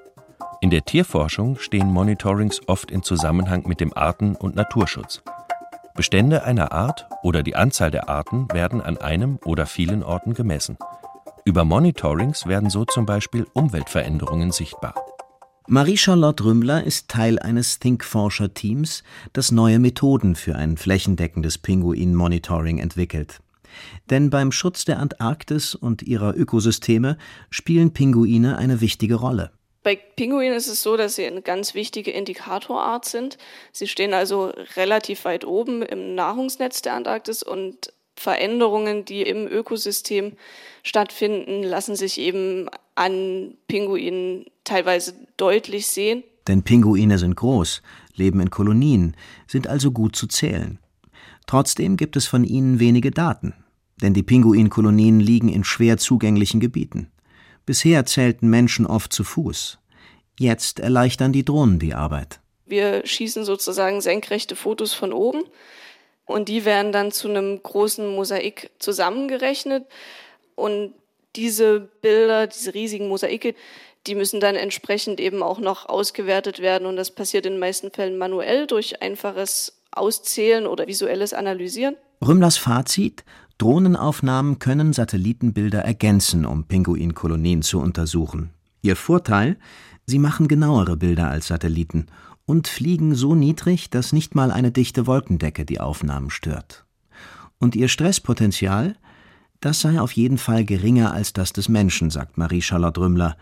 In 0.60 0.70
der 0.70 0.84
Tierforschung 0.84 1.58
stehen 1.58 1.90
Monitorings 1.90 2.60
oft 2.66 2.90
in 2.90 3.02
Zusammenhang 3.02 3.64
mit 3.66 3.80
dem 3.80 3.92
Arten- 3.96 4.36
und 4.36 4.54
Naturschutz. 4.54 5.22
Bestände 5.94 6.44
einer 6.44 6.72
Art 6.72 7.06
oder 7.22 7.42
die 7.42 7.54
Anzahl 7.54 7.90
der 7.90 8.08
Arten 8.08 8.48
werden 8.52 8.80
an 8.80 8.96
einem 8.96 9.38
oder 9.44 9.66
vielen 9.66 10.02
Orten 10.02 10.34
gemessen. 10.34 10.78
Über 11.44 11.64
Monitorings 11.64 12.46
werden 12.46 12.70
so 12.70 12.84
zum 12.84 13.04
Beispiel 13.04 13.46
Umweltveränderungen 13.52 14.52
sichtbar. 14.52 14.94
Marie-Charlotte 15.68 16.44
Rümmler 16.44 16.84
ist 16.84 17.08
Teil 17.08 17.38
eines 17.38 17.78
Think-Forscher-Teams, 17.78 19.02
das 19.32 19.52
neue 19.52 19.78
Methoden 19.78 20.34
für 20.34 20.56
ein 20.56 20.76
flächendeckendes 20.76 21.58
Pinguin-Monitoring 21.58 22.78
entwickelt. 22.78 23.40
Denn 24.10 24.30
beim 24.30 24.50
Schutz 24.52 24.84
der 24.84 24.98
Antarktis 24.98 25.74
und 25.74 26.02
ihrer 26.02 26.36
Ökosysteme 26.36 27.16
spielen 27.50 27.92
Pinguine 27.92 28.56
eine 28.56 28.80
wichtige 28.80 29.16
Rolle. 29.16 29.52
Bei 29.82 29.96
Pinguinen 29.96 30.54
ist 30.54 30.68
es 30.68 30.82
so, 30.82 30.96
dass 30.96 31.16
sie 31.16 31.26
eine 31.26 31.42
ganz 31.42 31.74
wichtige 31.74 32.12
Indikatorart 32.12 33.04
sind. 33.04 33.36
Sie 33.72 33.88
stehen 33.88 34.14
also 34.14 34.52
relativ 34.76 35.24
weit 35.24 35.44
oben 35.44 35.82
im 35.82 36.14
Nahrungsnetz 36.14 36.82
der 36.82 36.94
Antarktis 36.94 37.42
und 37.42 37.92
Veränderungen, 38.16 39.04
die 39.04 39.22
im 39.22 39.48
Ökosystem 39.48 40.34
stattfinden, 40.82 41.62
lassen 41.62 41.96
sich 41.96 42.18
eben 42.18 42.68
an 42.94 43.54
Pinguinen 43.66 44.44
teilweise 44.64 45.14
deutlich 45.36 45.88
sehen. 45.88 46.22
Denn 46.46 46.62
Pinguine 46.62 47.18
sind 47.18 47.36
groß, 47.36 47.82
leben 48.14 48.40
in 48.40 48.50
Kolonien, 48.50 49.16
sind 49.46 49.66
also 49.66 49.90
gut 49.90 50.14
zu 50.14 50.26
zählen. 50.26 50.78
Trotzdem 51.46 51.96
gibt 51.96 52.16
es 52.16 52.26
von 52.26 52.44
ihnen 52.44 52.78
wenige 52.78 53.10
Daten, 53.10 53.54
denn 54.00 54.14
die 54.14 54.22
Pinguinkolonien 54.22 55.18
liegen 55.20 55.48
in 55.48 55.64
schwer 55.64 55.98
zugänglichen 55.98 56.60
Gebieten. 56.60 57.11
Bisher 57.66 58.04
zählten 58.06 58.48
Menschen 58.50 58.86
oft 58.86 59.12
zu 59.12 59.24
Fuß. 59.24 59.78
Jetzt 60.38 60.80
erleichtern 60.80 61.32
die 61.32 61.44
Drohnen 61.44 61.78
die 61.78 61.94
Arbeit. 61.94 62.40
Wir 62.66 63.06
schießen 63.06 63.44
sozusagen 63.44 64.00
senkrechte 64.00 64.56
Fotos 64.56 64.94
von 64.94 65.12
oben 65.12 65.44
und 66.24 66.48
die 66.48 66.64
werden 66.64 66.92
dann 66.92 67.12
zu 67.12 67.28
einem 67.28 67.62
großen 67.62 68.06
Mosaik 68.14 68.70
zusammengerechnet 68.78 69.86
und 70.54 70.94
diese 71.36 71.80
Bilder, 71.80 72.46
diese 72.46 72.74
riesigen 72.74 73.08
Mosaike, 73.08 73.54
die 74.06 74.14
müssen 74.14 74.40
dann 74.40 74.56
entsprechend 74.56 75.20
eben 75.20 75.42
auch 75.42 75.58
noch 75.58 75.88
ausgewertet 75.88 76.60
werden 76.60 76.86
und 76.86 76.96
das 76.96 77.10
passiert 77.10 77.46
in 77.46 77.54
den 77.54 77.60
meisten 77.60 77.90
Fällen 77.90 78.18
manuell 78.18 78.66
durch 78.66 79.00
einfaches 79.02 79.80
Auszählen 79.92 80.66
oder 80.66 80.86
visuelles 80.86 81.34
Analysieren. 81.34 81.96
Rümmlers 82.26 82.56
Fazit: 82.56 83.24
Drohnenaufnahmen 83.62 84.58
können 84.58 84.92
Satellitenbilder 84.92 85.84
ergänzen, 85.84 86.46
um 86.46 86.64
Pinguinkolonien 86.64 87.62
zu 87.62 87.78
untersuchen. 87.78 88.50
Ihr 88.82 88.96
Vorteil: 88.96 89.56
Sie 90.04 90.18
machen 90.18 90.48
genauere 90.48 90.96
Bilder 90.96 91.28
als 91.28 91.46
Satelliten 91.46 92.06
und 92.44 92.66
fliegen 92.66 93.14
so 93.14 93.36
niedrig, 93.36 93.88
dass 93.88 94.12
nicht 94.12 94.34
mal 94.34 94.50
eine 94.50 94.72
dichte 94.72 95.06
Wolkendecke 95.06 95.64
die 95.64 95.78
Aufnahmen 95.78 96.30
stört. 96.30 96.86
Und 97.60 97.76
ihr 97.76 97.86
Stresspotenzial? 97.86 98.96
Das 99.60 99.80
sei 99.80 100.00
auf 100.00 100.10
jeden 100.10 100.38
Fall 100.38 100.64
geringer 100.64 101.12
als 101.12 101.32
das 101.32 101.52
des 101.52 101.68
Menschen, 101.68 102.10
sagt 102.10 102.38
Marie-Charlotte 102.38 103.00
Rümmler. 103.00 103.36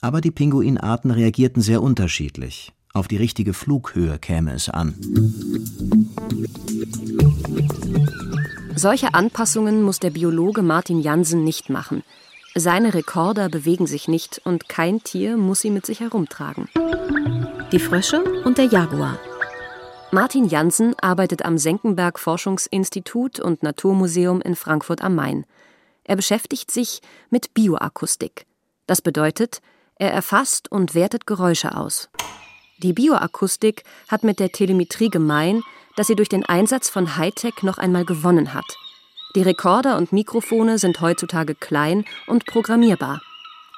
Aber 0.00 0.20
die 0.20 0.30
Pinguinarten 0.30 1.10
reagierten 1.10 1.60
sehr 1.60 1.82
unterschiedlich. 1.82 2.72
Auf 2.92 3.08
die 3.08 3.16
richtige 3.16 3.52
Flughöhe 3.52 4.20
käme 4.20 4.52
es 4.52 4.68
an. 4.68 4.94
Solche 8.78 9.14
Anpassungen 9.14 9.80
muss 9.80 10.00
der 10.00 10.10
Biologe 10.10 10.60
Martin 10.60 11.00
Jansen 11.00 11.44
nicht 11.44 11.70
machen. 11.70 12.02
Seine 12.54 12.92
Rekorder 12.92 13.48
bewegen 13.48 13.86
sich 13.86 14.06
nicht 14.06 14.42
und 14.44 14.68
kein 14.68 15.02
Tier 15.02 15.38
muss 15.38 15.60
sie 15.60 15.70
mit 15.70 15.86
sich 15.86 16.00
herumtragen. 16.00 16.68
Die 17.72 17.78
Frösche 17.78 18.22
und 18.44 18.58
der 18.58 18.66
Jaguar. 18.66 19.18
Martin 20.12 20.44
Jansen 20.44 20.94
arbeitet 21.00 21.42
am 21.42 21.56
Senckenberg 21.56 22.18
Forschungsinstitut 22.18 23.40
und 23.40 23.62
Naturmuseum 23.62 24.42
in 24.42 24.54
Frankfurt 24.54 25.02
am 25.02 25.14
Main. 25.14 25.46
Er 26.04 26.16
beschäftigt 26.16 26.70
sich 26.70 27.00
mit 27.30 27.54
Bioakustik. 27.54 28.44
Das 28.86 29.00
bedeutet, 29.00 29.62
er 29.94 30.12
erfasst 30.12 30.70
und 30.70 30.94
wertet 30.94 31.26
Geräusche 31.26 31.74
aus. 31.74 32.10
Die 32.82 32.92
Bioakustik 32.92 33.84
hat 34.08 34.22
mit 34.22 34.38
der 34.38 34.52
Telemetrie 34.52 35.08
gemein, 35.08 35.62
dass 35.96 36.06
sie 36.06 36.16
durch 36.16 36.28
den 36.28 36.44
Einsatz 36.44 36.88
von 36.88 37.16
Hightech 37.16 37.62
noch 37.62 37.78
einmal 37.78 38.04
gewonnen 38.04 38.54
hat. 38.54 38.76
Die 39.34 39.42
Rekorder 39.42 39.96
und 39.96 40.12
Mikrofone 40.12 40.78
sind 40.78 41.00
heutzutage 41.00 41.54
klein 41.54 42.04
und 42.26 42.46
programmierbar. 42.46 43.20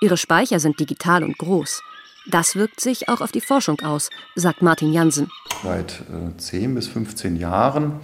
Ihre 0.00 0.16
Speicher 0.16 0.60
sind 0.60 0.78
digital 0.78 1.24
und 1.24 1.38
groß. 1.38 1.82
Das 2.30 2.54
wirkt 2.56 2.80
sich 2.80 3.08
auch 3.08 3.20
auf 3.20 3.32
die 3.32 3.40
Forschung 3.40 3.80
aus, 3.80 4.10
sagt 4.36 4.62
Martin 4.62 4.92
Jansen. 4.92 5.30
Seit 5.62 6.02
äh, 6.12 6.36
10 6.36 6.74
bis 6.74 6.86
15 6.86 7.36
Jahren 7.36 8.00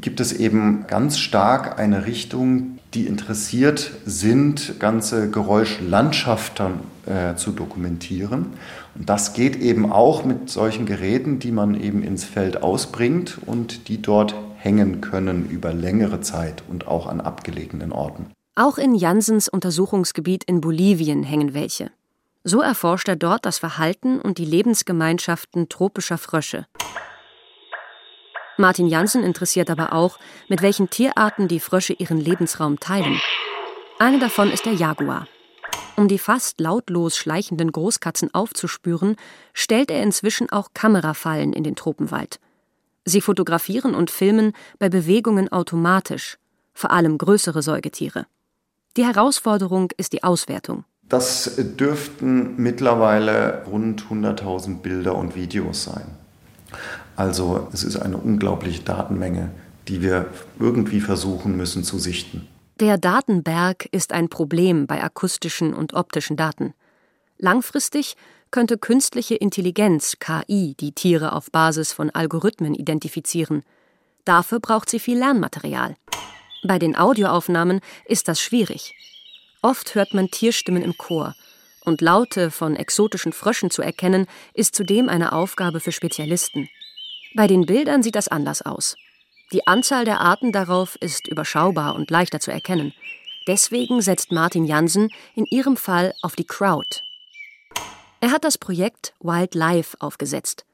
gibt 0.00 0.20
es 0.20 0.32
eben 0.32 0.86
ganz 0.86 1.18
stark 1.18 1.78
eine 1.78 2.06
Richtung, 2.06 2.78
die 2.94 3.06
interessiert 3.06 3.92
sind, 4.06 4.80
ganze 4.80 5.30
Geräuschlandschaften 5.30 6.80
äh, 7.06 7.34
zu 7.36 7.52
dokumentieren. 7.52 8.46
Und 8.94 9.08
das 9.08 9.32
geht 9.32 9.56
eben 9.56 9.90
auch 9.90 10.24
mit 10.24 10.50
solchen 10.50 10.86
Geräten, 10.86 11.38
die 11.38 11.52
man 11.52 11.80
eben 11.80 12.02
ins 12.02 12.24
Feld 12.24 12.62
ausbringt 12.62 13.38
und 13.46 13.88
die 13.88 14.02
dort 14.02 14.34
hängen 14.56 15.00
können 15.00 15.48
über 15.48 15.72
längere 15.72 16.20
Zeit 16.20 16.62
und 16.68 16.86
auch 16.86 17.06
an 17.06 17.20
abgelegenen 17.20 17.92
Orten. 17.92 18.30
Auch 18.54 18.78
in 18.78 18.94
Jansens 18.94 19.48
Untersuchungsgebiet 19.48 20.44
in 20.44 20.60
Bolivien 20.60 21.22
hängen 21.22 21.54
welche. 21.54 21.90
So 22.44 22.60
erforscht 22.60 23.08
er 23.08 23.16
dort 23.16 23.46
das 23.46 23.58
Verhalten 23.58 24.20
und 24.20 24.38
die 24.38 24.44
Lebensgemeinschaften 24.44 25.68
tropischer 25.68 26.18
Frösche. 26.18 26.66
Martin 28.58 28.86
Janssen 28.86 29.22
interessiert 29.22 29.70
aber 29.70 29.92
auch, 29.92 30.18
mit 30.48 30.60
welchen 30.60 30.90
Tierarten 30.90 31.48
die 31.48 31.60
Frösche 31.60 31.94
ihren 31.94 32.20
Lebensraum 32.20 32.78
teilen. 32.78 33.20
Eine 33.98 34.18
davon 34.18 34.50
ist 34.50 34.66
der 34.66 34.74
Jaguar. 34.74 35.26
Um 35.96 36.08
die 36.08 36.18
fast 36.18 36.60
lautlos 36.60 37.16
schleichenden 37.16 37.70
Großkatzen 37.70 38.32
aufzuspüren, 38.32 39.16
stellt 39.52 39.90
er 39.90 40.02
inzwischen 40.02 40.50
auch 40.50 40.70
Kamerafallen 40.74 41.52
in 41.52 41.64
den 41.64 41.76
Tropenwald. 41.76 42.40
Sie 43.04 43.20
fotografieren 43.20 43.94
und 43.94 44.10
filmen 44.10 44.52
bei 44.78 44.88
Bewegungen 44.88 45.50
automatisch, 45.50 46.38
vor 46.72 46.92
allem 46.92 47.18
größere 47.18 47.62
Säugetiere. 47.62 48.26
Die 48.96 49.04
Herausforderung 49.04 49.90
ist 49.96 50.12
die 50.12 50.22
Auswertung. 50.22 50.84
Das 51.08 51.56
dürften 51.56 52.56
mittlerweile 52.56 53.64
rund 53.66 54.04
100.000 54.04 54.78
Bilder 54.78 55.14
und 55.14 55.34
Videos 55.34 55.84
sein. 55.84 56.06
Also 57.16 57.68
es 57.72 57.84
ist 57.84 57.96
eine 57.96 58.16
unglaubliche 58.16 58.82
Datenmenge, 58.82 59.50
die 59.88 60.00
wir 60.00 60.26
irgendwie 60.58 61.00
versuchen 61.00 61.56
müssen 61.56 61.84
zu 61.84 61.98
sichten. 61.98 62.48
Der 62.82 62.98
Datenberg 62.98 63.86
ist 63.92 64.12
ein 64.12 64.28
Problem 64.28 64.88
bei 64.88 65.04
akustischen 65.04 65.72
und 65.72 65.94
optischen 65.94 66.36
Daten. 66.36 66.74
Langfristig 67.38 68.16
könnte 68.50 68.76
künstliche 68.76 69.36
Intelligenz 69.36 70.16
KI 70.18 70.74
die 70.80 70.90
Tiere 70.90 71.32
auf 71.32 71.52
Basis 71.52 71.92
von 71.92 72.10
Algorithmen 72.10 72.74
identifizieren. 72.74 73.62
Dafür 74.24 74.58
braucht 74.58 74.90
sie 74.90 74.98
viel 74.98 75.16
Lernmaterial. 75.16 75.94
Bei 76.66 76.80
den 76.80 76.96
Audioaufnahmen 76.96 77.78
ist 78.04 78.26
das 78.26 78.40
schwierig. 78.40 78.96
Oft 79.62 79.94
hört 79.94 80.12
man 80.12 80.32
Tierstimmen 80.32 80.82
im 80.82 80.98
Chor. 80.98 81.36
Und 81.84 82.00
Laute 82.00 82.50
von 82.50 82.74
exotischen 82.74 83.32
Fröschen 83.32 83.70
zu 83.70 83.82
erkennen, 83.82 84.26
ist 84.54 84.74
zudem 84.74 85.08
eine 85.08 85.34
Aufgabe 85.34 85.78
für 85.78 85.92
Spezialisten. 85.92 86.68
Bei 87.36 87.46
den 87.46 87.64
Bildern 87.64 88.02
sieht 88.02 88.16
das 88.16 88.26
anders 88.26 88.60
aus. 88.60 88.96
Die 89.52 89.66
Anzahl 89.66 90.06
der 90.06 90.20
Arten 90.20 90.50
darauf 90.50 90.96
ist 90.96 91.28
überschaubar 91.28 91.94
und 91.94 92.10
leichter 92.10 92.40
zu 92.40 92.50
erkennen. 92.50 92.94
Deswegen 93.46 94.00
setzt 94.00 94.32
Martin 94.32 94.64
Jansen 94.64 95.10
in 95.34 95.44
ihrem 95.44 95.76
Fall 95.76 96.14
auf 96.22 96.36
die 96.36 96.46
Crowd. 96.46 97.00
Er 98.20 98.30
hat 98.30 98.44
das 98.44 98.56
Projekt 98.56 99.14
Wildlife 99.20 99.96
aufgesetzt. 100.00 100.64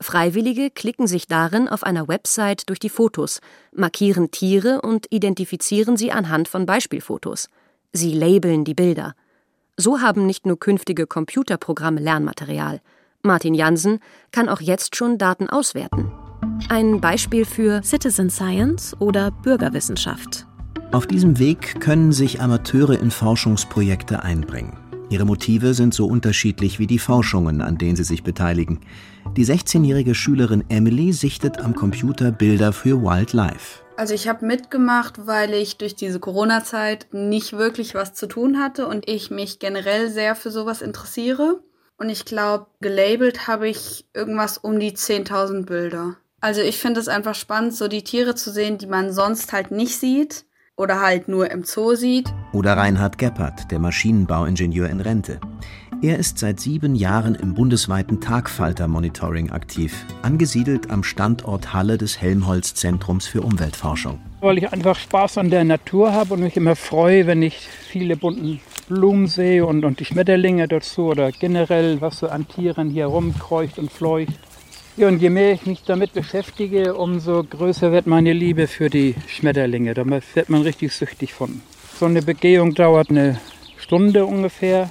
Freiwillige 0.00 0.70
klicken 0.70 1.06
sich 1.06 1.26
darin 1.26 1.68
auf 1.68 1.82
einer 1.82 2.08
Website 2.08 2.68
durch 2.68 2.78
die 2.78 2.88
Fotos, 2.88 3.40
markieren 3.72 4.30
Tiere 4.30 4.80
und 4.80 5.06
identifizieren 5.10 5.96
sie 5.96 6.10
anhand 6.10 6.48
von 6.48 6.64
Beispielfotos. 6.64 7.48
Sie 7.92 8.14
labeln 8.14 8.64
die 8.64 8.74
Bilder. 8.74 9.14
So 9.76 10.00
haben 10.00 10.26
nicht 10.26 10.46
nur 10.46 10.58
künftige 10.58 11.06
Computerprogramme 11.06 12.00
Lernmaterial. 12.00 12.80
Martin 13.22 13.54
Jansen 13.54 14.00
kann 14.30 14.48
auch 14.48 14.60
jetzt 14.60 14.96
schon 14.96 15.18
Daten 15.18 15.50
auswerten. 15.50 16.12
Ein 16.72 17.02
Beispiel 17.02 17.44
für 17.44 17.82
Citizen 17.82 18.30
Science 18.30 18.96
oder 18.98 19.30
Bürgerwissenschaft. 19.30 20.46
Auf 20.90 21.06
diesem 21.06 21.38
Weg 21.38 21.82
können 21.82 22.12
sich 22.12 22.40
Amateure 22.40 22.98
in 22.98 23.10
Forschungsprojekte 23.10 24.22
einbringen. 24.22 24.78
Ihre 25.10 25.26
Motive 25.26 25.74
sind 25.74 25.92
so 25.92 26.06
unterschiedlich 26.06 26.78
wie 26.78 26.86
die 26.86 26.98
Forschungen, 26.98 27.60
an 27.60 27.76
denen 27.76 27.96
sie 27.96 28.04
sich 28.04 28.22
beteiligen. 28.22 28.80
Die 29.36 29.44
16-jährige 29.44 30.14
Schülerin 30.14 30.64
Emily 30.70 31.12
sichtet 31.12 31.58
am 31.58 31.74
Computer 31.74 32.32
Bilder 32.32 32.72
für 32.72 33.02
Wildlife. 33.02 33.82
Also 33.98 34.14
ich 34.14 34.26
habe 34.26 34.46
mitgemacht, 34.46 35.26
weil 35.26 35.52
ich 35.52 35.76
durch 35.76 35.94
diese 35.94 36.20
Corona-Zeit 36.20 37.08
nicht 37.12 37.52
wirklich 37.52 37.94
was 37.94 38.14
zu 38.14 38.26
tun 38.26 38.58
hatte 38.58 38.86
und 38.86 39.06
ich 39.06 39.30
mich 39.30 39.58
generell 39.58 40.10
sehr 40.10 40.34
für 40.34 40.50
sowas 40.50 40.80
interessiere. 40.80 41.60
Und 41.98 42.08
ich 42.08 42.24
glaube, 42.24 42.68
gelabelt 42.80 43.46
habe 43.46 43.68
ich 43.68 44.06
irgendwas 44.14 44.56
um 44.56 44.80
die 44.80 44.92
10.000 44.92 45.66
Bilder. 45.66 46.16
Also 46.44 46.60
ich 46.60 46.78
finde 46.78 46.98
es 46.98 47.06
einfach 47.06 47.36
spannend, 47.36 47.72
so 47.72 47.86
die 47.86 48.02
Tiere 48.02 48.34
zu 48.34 48.50
sehen, 48.50 48.76
die 48.76 48.88
man 48.88 49.12
sonst 49.12 49.52
halt 49.52 49.70
nicht 49.70 49.96
sieht. 49.96 50.44
oder 50.76 51.00
halt 51.00 51.28
nur 51.28 51.50
im 51.52 51.62
Zoo 51.62 51.94
sieht. 51.94 52.32
Oder 52.52 52.76
Reinhard 52.76 53.16
Geppert, 53.16 53.70
der 53.70 53.78
Maschinenbauingenieur 53.78 54.88
in 54.88 55.00
Rente. 55.00 55.38
Er 56.00 56.18
ist 56.18 56.38
seit 56.38 56.58
sieben 56.58 56.96
Jahren 56.96 57.36
im 57.36 57.54
bundesweiten 57.54 58.20
Tagfalter-Monitoring 58.20 59.50
aktiv, 59.50 59.94
angesiedelt 60.22 60.90
am 60.90 61.04
Standort 61.04 61.72
Halle 61.74 61.96
des 61.98 62.20
Helmholtz-Zentrums 62.20 63.26
für 63.28 63.42
Umweltforschung. 63.42 64.18
Weil 64.40 64.58
ich 64.58 64.72
einfach 64.72 64.96
Spaß 64.96 65.38
an 65.38 65.50
der 65.50 65.62
Natur 65.62 66.12
habe 66.12 66.34
und 66.34 66.40
mich 66.40 66.56
immer 66.56 66.74
freue, 66.74 67.28
wenn 67.28 67.42
ich 67.42 67.68
viele 67.88 68.16
bunte 68.16 68.58
Blumen 68.88 69.28
sehe 69.28 69.64
und, 69.64 69.84
und 69.84 70.00
die 70.00 70.04
Schmetterlinge 70.06 70.66
dazu 70.66 71.04
oder 71.04 71.30
generell, 71.30 72.00
was 72.00 72.18
so 72.18 72.28
an 72.28 72.48
Tieren 72.48 72.90
hier 72.90 73.06
rumkreucht 73.06 73.78
und 73.78 73.92
fleucht. 73.92 74.32
Ja, 74.98 75.08
und 75.08 75.22
je 75.22 75.30
mehr 75.30 75.52
ich 75.52 75.64
mich 75.64 75.84
damit 75.84 76.12
beschäftige, 76.12 76.94
umso 76.94 77.42
größer 77.44 77.92
wird 77.92 78.06
meine 78.06 78.34
Liebe 78.34 78.66
für 78.66 78.90
die 78.90 79.14
Schmetterlinge. 79.26 79.94
Da 79.94 80.04
wird 80.06 80.50
man 80.50 80.60
richtig 80.60 80.92
süchtig 80.92 81.32
von. 81.32 81.62
So 81.98 82.04
eine 82.04 82.20
Begehung 82.20 82.74
dauert 82.74 83.08
eine 83.08 83.40
Stunde 83.78 84.26
ungefähr 84.26 84.90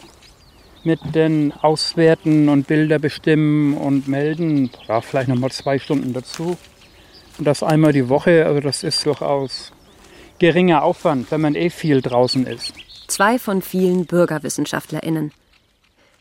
mit 0.84 1.00
den 1.14 1.54
Auswerten 1.62 2.50
und 2.50 2.66
Bilder 2.66 2.98
bestimmen 2.98 3.78
und 3.78 4.08
melden. 4.08 4.72
Ja, 4.88 5.02
vielleicht 5.02 5.28
nochmal 5.28 5.52
zwei 5.52 5.78
Stunden 5.78 6.14
dazu. 6.14 6.58
Und 7.38 7.46
das 7.46 7.62
einmal 7.62 7.94
die 7.94 8.10
Woche, 8.10 8.48
also 8.48 8.60
das 8.60 8.84
ist 8.84 9.06
durchaus 9.06 9.72
geringer 10.40 10.84
Aufwand, 10.84 11.30
wenn 11.30 11.42
man 11.42 11.54
eh 11.54 11.70
viel 11.70 12.02
draußen 12.02 12.48
ist. 12.48 12.74
Zwei 13.06 13.38
von 13.38 13.62
vielen 13.62 14.08
BürgerwissenschaftlerInnen. 14.08 15.32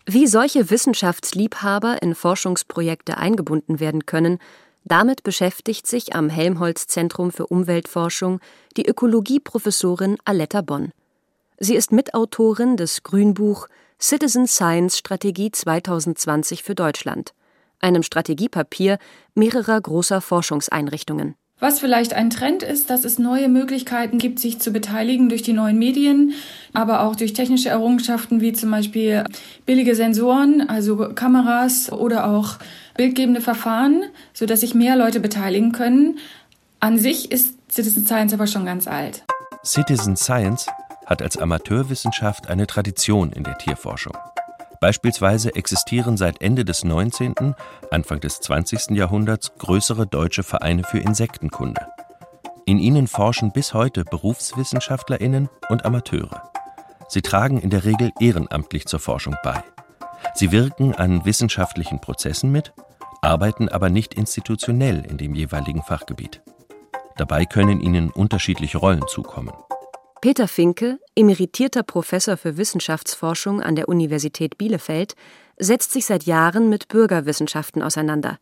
Wie 0.06 0.26
solche 0.26 0.70
Wissenschaftsliebhaber 0.70 2.02
in 2.02 2.14
Forschungsprojekte 2.14 3.18
eingebunden 3.18 3.80
werden 3.80 4.06
können, 4.06 4.38
damit 4.84 5.22
beschäftigt 5.22 5.86
sich 5.86 6.14
am 6.14 6.30
Helmholtz-Zentrum 6.30 7.30
für 7.30 7.46
Umweltforschung 7.46 8.40
die 8.76 8.86
Ökologieprofessorin 8.86 10.16
Aletta 10.24 10.62
Bonn. 10.62 10.92
Sie 11.58 11.74
ist 11.74 11.92
Mitautorin 11.92 12.76
des 12.76 13.02
Grünbuch 13.02 13.68
Citizen 14.00 14.46
Science 14.46 14.96
Strategie 14.96 15.50
2020 15.50 16.62
für 16.62 16.74
Deutschland, 16.74 17.34
einem 17.80 18.02
Strategiepapier 18.02 18.98
mehrerer 19.34 19.78
großer 19.78 20.22
Forschungseinrichtungen. 20.22 21.34
Was 21.60 21.78
vielleicht 21.78 22.14
ein 22.14 22.30
Trend 22.30 22.62
ist, 22.62 22.88
dass 22.88 23.04
es 23.04 23.18
neue 23.18 23.50
Möglichkeiten 23.50 24.16
gibt, 24.16 24.38
sich 24.38 24.60
zu 24.60 24.72
beteiligen 24.72 25.28
durch 25.28 25.42
die 25.42 25.52
neuen 25.52 25.78
Medien, 25.78 26.32
aber 26.72 27.02
auch 27.02 27.14
durch 27.14 27.34
technische 27.34 27.68
Errungenschaften 27.68 28.40
wie 28.40 28.54
zum 28.54 28.70
Beispiel 28.70 29.24
billige 29.66 29.94
Sensoren, 29.94 30.66
also 30.66 30.96
Kameras 31.14 31.92
oder 31.92 32.26
auch 32.26 32.56
bildgebende 32.96 33.42
Verfahren, 33.42 34.04
so 34.32 34.46
dass 34.46 34.60
sich 34.60 34.74
mehr 34.74 34.96
Leute 34.96 35.20
beteiligen 35.20 35.72
können. 35.72 36.18
An 36.80 36.98
sich 36.98 37.30
ist 37.30 37.58
Citizen 37.70 38.06
Science 38.06 38.32
aber 38.32 38.46
schon 38.46 38.64
ganz 38.64 38.88
alt. 38.88 39.22
Citizen 39.62 40.16
Science 40.16 40.66
hat 41.04 41.20
als 41.20 41.36
Amateurwissenschaft 41.36 42.48
eine 42.48 42.66
Tradition 42.66 43.32
in 43.32 43.44
der 43.44 43.58
Tierforschung. 43.58 44.16
Beispielsweise 44.80 45.54
existieren 45.54 46.16
seit 46.16 46.40
Ende 46.40 46.64
des 46.64 46.84
19., 46.84 47.54
Anfang 47.90 48.20
des 48.20 48.40
20. 48.40 48.96
Jahrhunderts 48.96 49.52
größere 49.58 50.06
deutsche 50.06 50.42
Vereine 50.42 50.84
für 50.84 50.98
Insektenkunde. 50.98 51.86
In 52.64 52.78
ihnen 52.78 53.06
forschen 53.06 53.52
bis 53.52 53.74
heute 53.74 54.04
Berufswissenschaftlerinnen 54.04 55.50
und 55.68 55.84
Amateure. 55.84 56.50
Sie 57.08 57.20
tragen 57.20 57.58
in 57.58 57.68
der 57.68 57.84
Regel 57.84 58.10
ehrenamtlich 58.20 58.86
zur 58.86 59.00
Forschung 59.00 59.36
bei. 59.42 59.62
Sie 60.34 60.50
wirken 60.50 60.94
an 60.94 61.26
wissenschaftlichen 61.26 62.00
Prozessen 62.00 62.50
mit, 62.50 62.72
arbeiten 63.20 63.68
aber 63.68 63.90
nicht 63.90 64.14
institutionell 64.14 65.04
in 65.04 65.18
dem 65.18 65.34
jeweiligen 65.34 65.82
Fachgebiet. 65.82 66.40
Dabei 67.16 67.44
können 67.44 67.82
ihnen 67.82 68.10
unterschiedliche 68.10 68.78
Rollen 68.78 69.06
zukommen. 69.08 69.52
Peter 70.20 70.48
Finke, 70.48 70.98
emeritierter 71.16 71.82
Professor 71.82 72.36
für 72.36 72.58
Wissenschaftsforschung 72.58 73.62
an 73.62 73.74
der 73.74 73.88
Universität 73.88 74.58
Bielefeld, 74.58 75.14
setzt 75.58 75.92
sich 75.92 76.04
seit 76.04 76.24
Jahren 76.24 76.68
mit 76.68 76.88
Bürgerwissenschaften 76.88 77.82
auseinander. 77.82 78.38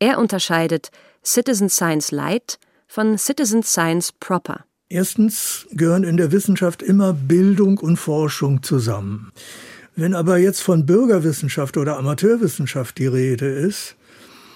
Er 0.00 0.18
unterscheidet 0.18 0.90
Citizen 1.24 1.68
Science 1.68 2.10
Light 2.10 2.58
von 2.88 3.16
Citizen 3.16 3.62
Science 3.62 4.10
Proper. 4.10 4.64
Erstens 4.88 5.68
gehören 5.70 6.02
in 6.02 6.16
der 6.16 6.32
Wissenschaft 6.32 6.82
immer 6.82 7.12
Bildung 7.12 7.78
und 7.78 7.96
Forschung 7.96 8.64
zusammen. 8.64 9.30
Wenn 9.94 10.14
aber 10.14 10.38
jetzt 10.38 10.62
von 10.62 10.84
Bürgerwissenschaft 10.84 11.76
oder 11.76 11.96
Amateurwissenschaft 11.96 12.98
die 12.98 13.06
Rede 13.06 13.46
ist, 13.46 13.94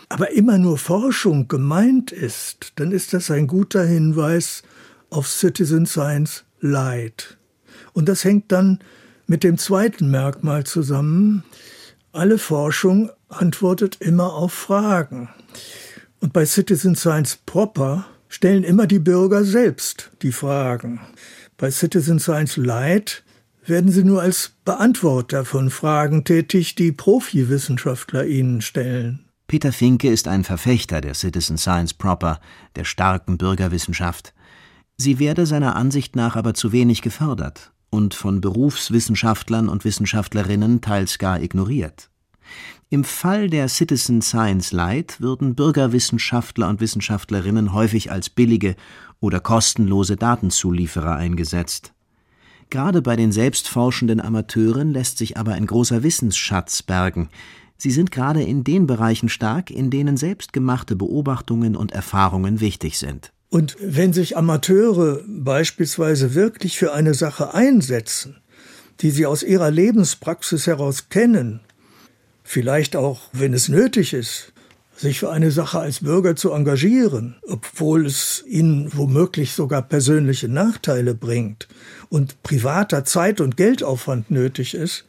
aber 0.09 0.33
immer 0.33 0.59
nur 0.59 0.77
Forschung 0.77 1.47
gemeint 1.47 2.11
ist, 2.11 2.73
dann 2.77 2.91
ist 2.91 3.13
das 3.13 3.31
ein 3.31 3.47
guter 3.47 3.85
Hinweis 3.85 4.65
auf 5.11 5.29
Citizen 5.29 5.87
Science 5.87 6.45
Leid. 6.61 7.39
Und 7.93 8.09
das 8.09 8.25
hängt 8.25 8.53
dann 8.53 8.81
mit 9.27 9.45
dem 9.45 9.59
zweiten 9.59 10.11
Merkmal 10.11 10.65
zusammen. 10.65 11.45
Alle 12.13 12.39
Forschung 12.39 13.11
antwortet 13.29 13.97
immer 14.01 14.33
auf 14.33 14.53
Fragen. 14.53 15.29
Und 16.21 16.33
bei 16.33 16.47
Citizen 16.47 16.97
Science 16.97 17.39
Proper 17.47 18.07
stellen 18.29 18.65
immer 18.65 18.87
die 18.87 18.99
Bürger 18.99 19.45
selbst 19.45 20.11
die 20.23 20.33
Fragen. 20.33 21.01
Bei 21.57 21.71
Citizen 21.71 22.19
Science 22.19 22.57
Light 22.57 23.25
werden 23.67 23.91
sie 23.91 24.05
nur 24.05 24.23
als 24.23 24.53
Beantworter 24.65 25.45
von 25.45 25.71
Fragen 25.71 26.25
tätig, 26.25 26.75
die 26.75 26.93
Profiwissenschaftler 26.93 28.25
ihnen 28.25 28.63
stellen. 28.63 29.25
Peter 29.47 29.73
Finke 29.73 30.11
ist 30.11 30.29
ein 30.29 30.45
Verfechter 30.45 31.01
der 31.01 31.15
Citizen 31.15 31.57
Science 31.57 31.95
Proper, 31.95 32.41
der 32.77 32.85
starken 32.85 33.39
Bürgerwissenschaft. 33.39 34.35
Sie 35.01 35.21
werde 35.21 35.47
seiner 35.47 35.77
Ansicht 35.77 36.17
nach 36.17 36.35
aber 36.35 36.55
zu 36.55 36.73
wenig 36.73 37.03
gefördert 37.03 37.73
und 37.89 38.15
von 38.15 38.41
Berufswissenschaftlern 38.41 39.69
und 39.69 39.85
Wissenschaftlerinnen 39.85 40.81
teils 40.81 41.19
gar 41.19 41.41
ignoriert. 41.41 42.11
Im 42.91 43.05
Fall 43.05 43.49
der 43.49 43.69
Citizen 43.69 44.23
Science 44.23 44.73
Light 44.73 45.21
würden 45.21 45.55
Bürgerwissenschaftler 45.55 46.69
und 46.69 46.81
Wissenschaftlerinnen 46.81 47.73
häufig 47.73 48.11
als 48.11 48.29
billige 48.29 48.75
oder 49.21 49.39
kostenlose 49.39 50.17
Datenzulieferer 50.17 51.15
eingesetzt. 51.15 51.93
Gerade 52.71 53.01
bei 53.01 53.15
den 53.15 53.31
selbstforschenden 53.31 54.21
Amateuren 54.21 54.93
lässt 54.93 55.19
sich 55.19 55.37
aber 55.37 55.53
ein 55.53 55.67
großer 55.67 56.03
Wissensschatz 56.03 56.83
bergen. 56.83 57.29
Sie 57.77 57.93
sind 57.93 58.11
gerade 58.11 58.43
in 58.43 58.65
den 58.65 58.87
Bereichen 58.87 59.29
stark, 59.29 59.71
in 59.71 59.91
denen 59.91 60.17
selbstgemachte 60.17 60.97
Beobachtungen 60.97 61.77
und 61.77 61.93
Erfahrungen 61.93 62.61
wichtig 62.61 62.99
sind. 62.99 63.33
Und 63.51 63.77
wenn 63.81 64.13
sich 64.13 64.37
Amateure 64.37 65.23
beispielsweise 65.27 66.35
wirklich 66.35 66.79
für 66.79 66.93
eine 66.93 67.15
Sache 67.15 67.55
einsetzen, 67.55 68.37
die 69.01 69.11
sie 69.11 69.27
aus 69.27 69.43
ihrer 69.43 69.71
Lebenspraxis 69.71 70.67
heraus 70.67 71.09
kennen, 71.09 71.61
vielleicht 72.45 72.97
auch, 72.97 73.23
wenn 73.33 73.55
es 73.55 73.69
nötig 73.69 74.13
ist, 74.13 74.53
sich 74.97 75.21
für 75.21 75.31
eine 75.31 75.51
Sache 75.51 75.79
als 75.79 76.01
Bürger 76.01 76.35
zu 76.35 76.53
engagieren, 76.53 77.37
obwohl 77.47 78.05
es 78.05 78.45
ihnen 78.47 78.91
womöglich 78.97 79.53
sogar 79.53 79.83
persönliche 79.83 80.49
Nachteile 80.49 81.15
bringt 81.15 81.69
und 82.09 82.43
privater 82.43 83.05
Zeit- 83.05 83.41
und 83.41 83.57
Geldaufwand 83.57 84.31
nötig 84.31 84.75
ist, 84.75 85.05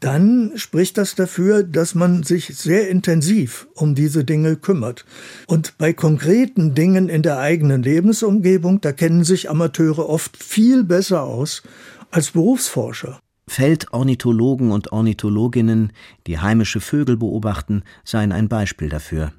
dann 0.00 0.52
spricht 0.56 0.98
das 0.98 1.14
dafür, 1.14 1.62
dass 1.62 1.94
man 1.94 2.22
sich 2.22 2.56
sehr 2.56 2.88
intensiv 2.88 3.68
um 3.74 3.94
diese 3.94 4.24
Dinge 4.24 4.56
kümmert. 4.56 5.04
Und 5.46 5.78
bei 5.78 5.92
konkreten 5.92 6.74
Dingen 6.74 7.08
in 7.08 7.22
der 7.22 7.38
eigenen 7.38 7.82
Lebensumgebung, 7.82 8.80
da 8.80 8.92
kennen 8.92 9.24
sich 9.24 9.50
Amateure 9.50 10.08
oft 10.08 10.36
viel 10.42 10.84
besser 10.84 11.22
aus 11.22 11.62
als 12.10 12.32
Berufsforscher. 12.32 13.18
Feldornithologen 13.48 14.72
und 14.72 14.90
Ornithologinnen, 14.92 15.92
die 16.26 16.38
heimische 16.38 16.80
Vögel 16.80 17.16
beobachten, 17.16 17.84
seien 18.04 18.32
ein 18.32 18.48
Beispiel 18.48 18.88
dafür. 18.88 19.32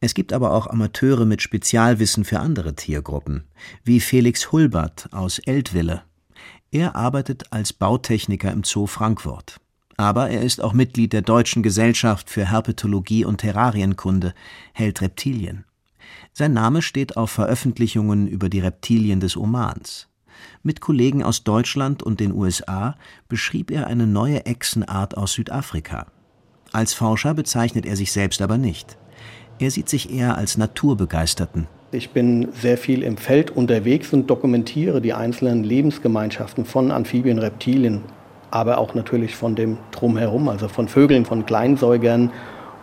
Es 0.00 0.14
gibt 0.14 0.32
aber 0.32 0.52
auch 0.52 0.66
Amateure 0.66 1.26
mit 1.26 1.42
Spezialwissen 1.42 2.24
für 2.24 2.40
andere 2.40 2.74
Tiergruppen, 2.74 3.44
wie 3.84 4.00
Felix 4.00 4.50
Hulbert 4.50 5.08
aus 5.12 5.38
Eltville. 5.38 6.02
Er 6.72 6.96
arbeitet 6.96 7.52
als 7.52 7.72
Bautechniker 7.72 8.50
im 8.50 8.64
Zoo 8.64 8.86
Frankfurt 8.86 9.61
aber 10.02 10.30
er 10.30 10.42
ist 10.42 10.60
auch 10.60 10.72
Mitglied 10.72 11.12
der 11.12 11.22
Deutschen 11.22 11.62
Gesellschaft 11.62 12.28
für 12.28 12.50
Herpetologie 12.50 13.24
und 13.24 13.38
Terrarienkunde, 13.38 14.34
hält 14.72 15.00
Reptilien. 15.00 15.64
Sein 16.32 16.52
Name 16.52 16.82
steht 16.82 17.16
auf 17.16 17.30
Veröffentlichungen 17.30 18.26
über 18.26 18.48
die 18.48 18.58
Reptilien 18.58 19.20
des 19.20 19.36
Omans. 19.36 20.08
Mit 20.64 20.80
Kollegen 20.80 21.22
aus 21.22 21.44
Deutschland 21.44 22.02
und 22.02 22.18
den 22.18 22.32
USA 22.32 22.96
beschrieb 23.28 23.70
er 23.70 23.86
eine 23.86 24.08
neue 24.08 24.44
Echsenart 24.44 25.16
aus 25.16 25.34
Südafrika. 25.34 26.06
Als 26.72 26.94
Forscher 26.94 27.34
bezeichnet 27.34 27.86
er 27.86 27.94
sich 27.94 28.10
selbst 28.10 28.42
aber 28.42 28.58
nicht. 28.58 28.98
Er 29.60 29.70
sieht 29.70 29.88
sich 29.88 30.12
eher 30.12 30.36
als 30.36 30.56
Naturbegeisterten. 30.56 31.68
Ich 31.92 32.10
bin 32.10 32.48
sehr 32.52 32.78
viel 32.78 33.02
im 33.02 33.18
Feld 33.18 33.50
unterwegs 33.52 34.12
und 34.12 34.28
dokumentiere 34.28 35.00
die 35.00 35.12
einzelnen 35.12 35.62
Lebensgemeinschaften 35.62 36.64
von 36.64 36.90
Amphibien, 36.90 37.38
Reptilien, 37.38 38.00
aber 38.52 38.78
auch 38.78 38.94
natürlich 38.94 39.34
von 39.34 39.56
dem 39.56 39.78
Drumherum, 39.90 40.48
also 40.48 40.68
von 40.68 40.86
Vögeln, 40.86 41.24
von 41.24 41.44
Kleinsäugern 41.46 42.30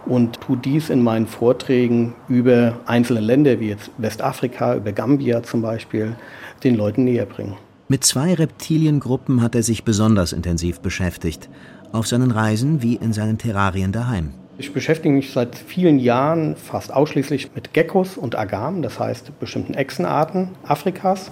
und 0.05 0.41
tue 0.41 0.57
dies 0.57 0.89
in 0.89 1.03
meinen 1.03 1.27
Vorträgen 1.27 2.15
über 2.27 2.79
einzelne 2.85 3.19
Länder 3.19 3.59
wie 3.59 3.69
jetzt 3.69 3.91
Westafrika, 3.97 4.75
über 4.75 4.91
Gambia 4.91 5.43
zum 5.43 5.61
Beispiel, 5.61 6.15
den 6.63 6.75
Leuten 6.75 7.03
näher 7.03 7.25
bringen. 7.25 7.55
Mit 7.87 8.03
zwei 8.03 8.33
Reptiliengruppen 8.33 9.41
hat 9.41 9.55
er 9.55 9.63
sich 9.63 9.83
besonders 9.83 10.33
intensiv 10.33 10.79
beschäftigt, 10.79 11.49
auf 11.91 12.07
seinen 12.07 12.31
Reisen 12.31 12.81
wie 12.81 12.95
in 12.95 13.13
seinen 13.13 13.37
Terrarien 13.37 13.91
daheim. 13.91 14.33
Ich 14.57 14.73
beschäftige 14.73 15.13
mich 15.13 15.31
seit 15.31 15.55
vielen 15.55 15.99
Jahren 15.99 16.55
fast 16.55 16.93
ausschließlich 16.93 17.55
mit 17.55 17.73
Geckos 17.73 18.17
und 18.17 18.35
Agamen, 18.37 18.81
das 18.81 18.99
heißt 18.99 19.39
bestimmten 19.39 19.73
Echsenarten 19.73 20.49
Afrikas. 20.63 21.31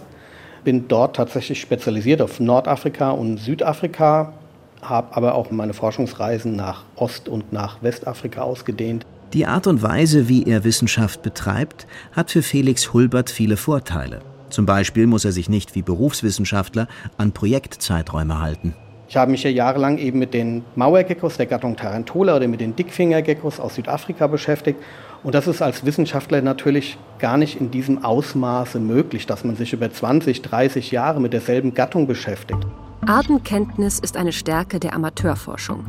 Bin 0.68 0.90
dort 0.90 1.16
tatsächlich 1.16 1.62
spezialisiert 1.62 2.22
auf 2.22 2.42
Nordafrika 2.42 3.12
und 3.12 3.38
Südafrika, 3.38 4.34
habe 4.82 5.16
aber 5.16 5.36
auch 5.36 5.50
meine 5.50 5.74
Forschungsreisen 5.74 6.58
nach 6.58 6.84
Ost- 6.98 7.30
und 7.30 7.54
nach 7.54 7.82
Westafrika 7.82 8.42
ausgedehnt. 8.42 9.06
Die 9.32 9.46
Art 9.46 9.66
und 9.66 9.82
Weise, 9.82 10.28
wie 10.28 10.44
er 10.44 10.66
Wissenschaft 10.66 11.22
betreibt, 11.22 11.88
hat 12.12 12.32
für 12.32 12.42
Felix 12.42 12.92
Hulbert 12.92 13.30
viele 13.30 13.56
Vorteile. 13.56 14.20
Zum 14.50 14.66
Beispiel 14.66 15.08
muss 15.08 15.24
er 15.24 15.32
sich 15.32 15.48
nicht 15.48 15.74
wie 15.74 15.84
Berufswissenschaftler 15.84 16.90
an 17.16 17.32
Projektzeiträume 17.32 18.42
halten. 18.42 18.76
Ich 19.08 19.16
habe 19.16 19.32
mich 19.32 19.44
ja 19.44 19.50
jahrelang 19.50 19.98
eben 20.00 20.20
mit 20.20 20.34
den 20.34 20.66
Mauergeckos 20.76 21.38
der 21.38 21.46
Gattung 21.46 21.78
Tarantola 21.78 22.36
oder 22.36 22.48
mit 22.50 22.60
den 22.60 22.76
Dickfingergeckos 22.76 23.62
aus 23.62 23.76
Südafrika 23.76 24.28
beschäftigt. 24.28 24.82
Und 25.28 25.36
das 25.36 25.46
ist 25.46 25.62
als 25.62 25.86
Wissenschaftler 25.86 26.42
natürlich 26.42 26.98
gar 27.20 27.36
nicht 27.36 27.60
in 27.60 27.70
diesem 27.70 28.06
Ausmaße 28.06 28.80
möglich, 28.80 29.26
dass 29.26 29.44
man 29.44 29.58
sich 29.58 29.74
über 29.74 29.92
20, 29.92 30.42
30 30.42 30.92
Jahre 30.92 31.20
mit 31.20 31.34
derselben 31.34 31.74
Gattung 31.74 32.08
beschäftigt. 32.08 32.66
Artenkenntnis 33.06 34.00
ist 34.00 34.16
eine 34.16 34.32
Stärke 34.32 34.80
der 34.80 34.96
Amateurforschung. 34.96 35.88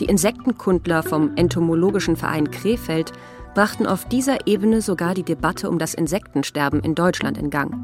Die 0.00 0.06
Insektenkundler 0.06 1.02
vom 1.02 1.32
Entomologischen 1.36 2.16
Verein 2.16 2.50
Krefeld 2.50 3.12
brachten 3.54 3.86
auf 3.86 4.06
dieser 4.06 4.46
Ebene 4.46 4.80
sogar 4.80 5.12
die 5.12 5.24
Debatte 5.24 5.68
um 5.68 5.78
das 5.78 5.92
Insektensterben 5.92 6.80
in 6.80 6.94
Deutschland 6.94 7.36
in 7.36 7.50
Gang. 7.50 7.74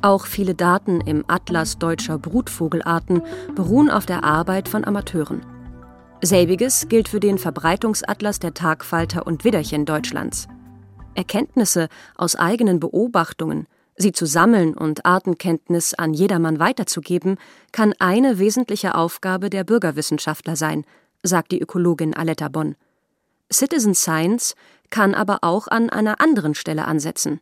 Auch 0.00 0.24
viele 0.24 0.54
Daten 0.54 1.02
im 1.02 1.22
Atlas 1.28 1.78
deutscher 1.78 2.16
Brutvogelarten 2.16 3.20
beruhen 3.54 3.90
auf 3.90 4.06
der 4.06 4.24
Arbeit 4.24 4.70
von 4.70 4.86
Amateuren. 4.86 5.42
Selbiges 6.22 6.88
gilt 6.88 7.08
für 7.08 7.20
den 7.20 7.38
Verbreitungsatlas 7.38 8.40
der 8.40 8.52
Tagfalter 8.52 9.26
und 9.26 9.44
Widderchen 9.44 9.86
Deutschlands. 9.86 10.48
Erkenntnisse 11.14 11.88
aus 12.14 12.36
eigenen 12.36 12.78
Beobachtungen, 12.78 13.66
sie 13.96 14.12
zu 14.12 14.26
sammeln 14.26 14.74
und 14.74 15.06
Artenkenntnis 15.06 15.94
an 15.94 16.12
jedermann 16.12 16.58
weiterzugeben, 16.58 17.38
kann 17.72 17.94
eine 17.98 18.38
wesentliche 18.38 18.96
Aufgabe 18.96 19.48
der 19.48 19.64
Bürgerwissenschaftler 19.64 20.56
sein, 20.56 20.84
sagt 21.22 21.52
die 21.52 21.60
Ökologin 21.60 22.14
Aletta 22.14 22.48
Bonn. 22.48 22.76
Citizen 23.50 23.94
Science 23.94 24.54
kann 24.90 25.14
aber 25.14 25.38
auch 25.40 25.68
an 25.68 25.88
einer 25.88 26.20
anderen 26.20 26.54
Stelle 26.54 26.84
ansetzen. 26.84 27.40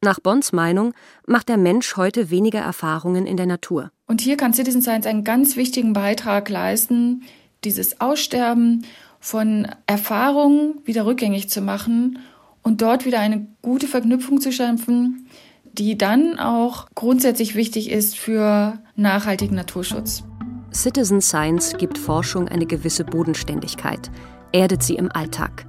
Nach 0.00 0.20
Bonds 0.20 0.52
Meinung 0.52 0.94
macht 1.26 1.48
der 1.48 1.56
Mensch 1.56 1.96
heute 1.96 2.30
weniger 2.30 2.60
Erfahrungen 2.60 3.26
in 3.26 3.36
der 3.36 3.46
Natur. 3.46 3.90
Und 4.06 4.20
hier 4.20 4.36
kann 4.36 4.52
Citizen 4.52 4.82
Science 4.82 5.06
einen 5.06 5.24
ganz 5.24 5.56
wichtigen 5.56 5.92
Beitrag 5.92 6.48
leisten, 6.48 7.22
dieses 7.64 8.00
Aussterben 8.00 8.84
von 9.20 9.68
Erfahrungen 9.86 10.80
wieder 10.84 11.06
rückgängig 11.06 11.48
zu 11.48 11.60
machen 11.60 12.18
und 12.62 12.82
dort 12.82 13.04
wieder 13.04 13.20
eine 13.20 13.46
gute 13.62 13.86
Verknüpfung 13.86 14.40
zu 14.40 14.52
schaffen, 14.52 15.26
die 15.72 15.96
dann 15.96 16.38
auch 16.38 16.86
grundsätzlich 16.94 17.54
wichtig 17.54 17.90
ist 17.90 18.18
für 18.18 18.78
nachhaltigen 18.96 19.56
Naturschutz. 19.56 20.24
Citizen 20.72 21.20
Science 21.20 21.76
gibt 21.78 21.98
Forschung 21.98 22.48
eine 22.48 22.66
gewisse 22.66 23.04
Bodenständigkeit, 23.04 24.10
erdet 24.52 24.82
sie 24.82 24.94
im 24.96 25.10
Alltag. 25.12 25.66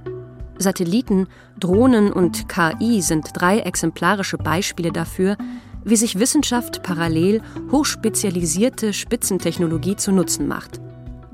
Satelliten, 0.56 1.26
Drohnen 1.58 2.12
und 2.12 2.48
KI 2.48 3.02
sind 3.02 3.28
drei 3.34 3.58
exemplarische 3.60 4.38
Beispiele 4.38 4.92
dafür, 4.92 5.36
wie 5.84 5.96
sich 5.96 6.18
Wissenschaft 6.18 6.82
parallel 6.82 7.42
hochspezialisierte 7.70 8.92
Spitzentechnologie 8.92 9.96
zu 9.96 10.12
Nutzen 10.12 10.46
macht. 10.48 10.80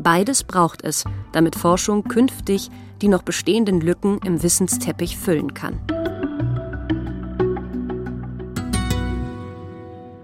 Beides 0.03 0.45
braucht 0.45 0.83
es, 0.83 1.05
damit 1.33 1.57
Forschung 1.57 2.05
künftig 2.05 2.71
die 3.03 3.09
noch 3.09 3.23
bestehenden 3.23 3.83
Lücken 3.83 4.19
im 4.25 4.43
Wissensteppich 4.43 5.19
füllen 5.19 5.53
kann. 5.53 5.79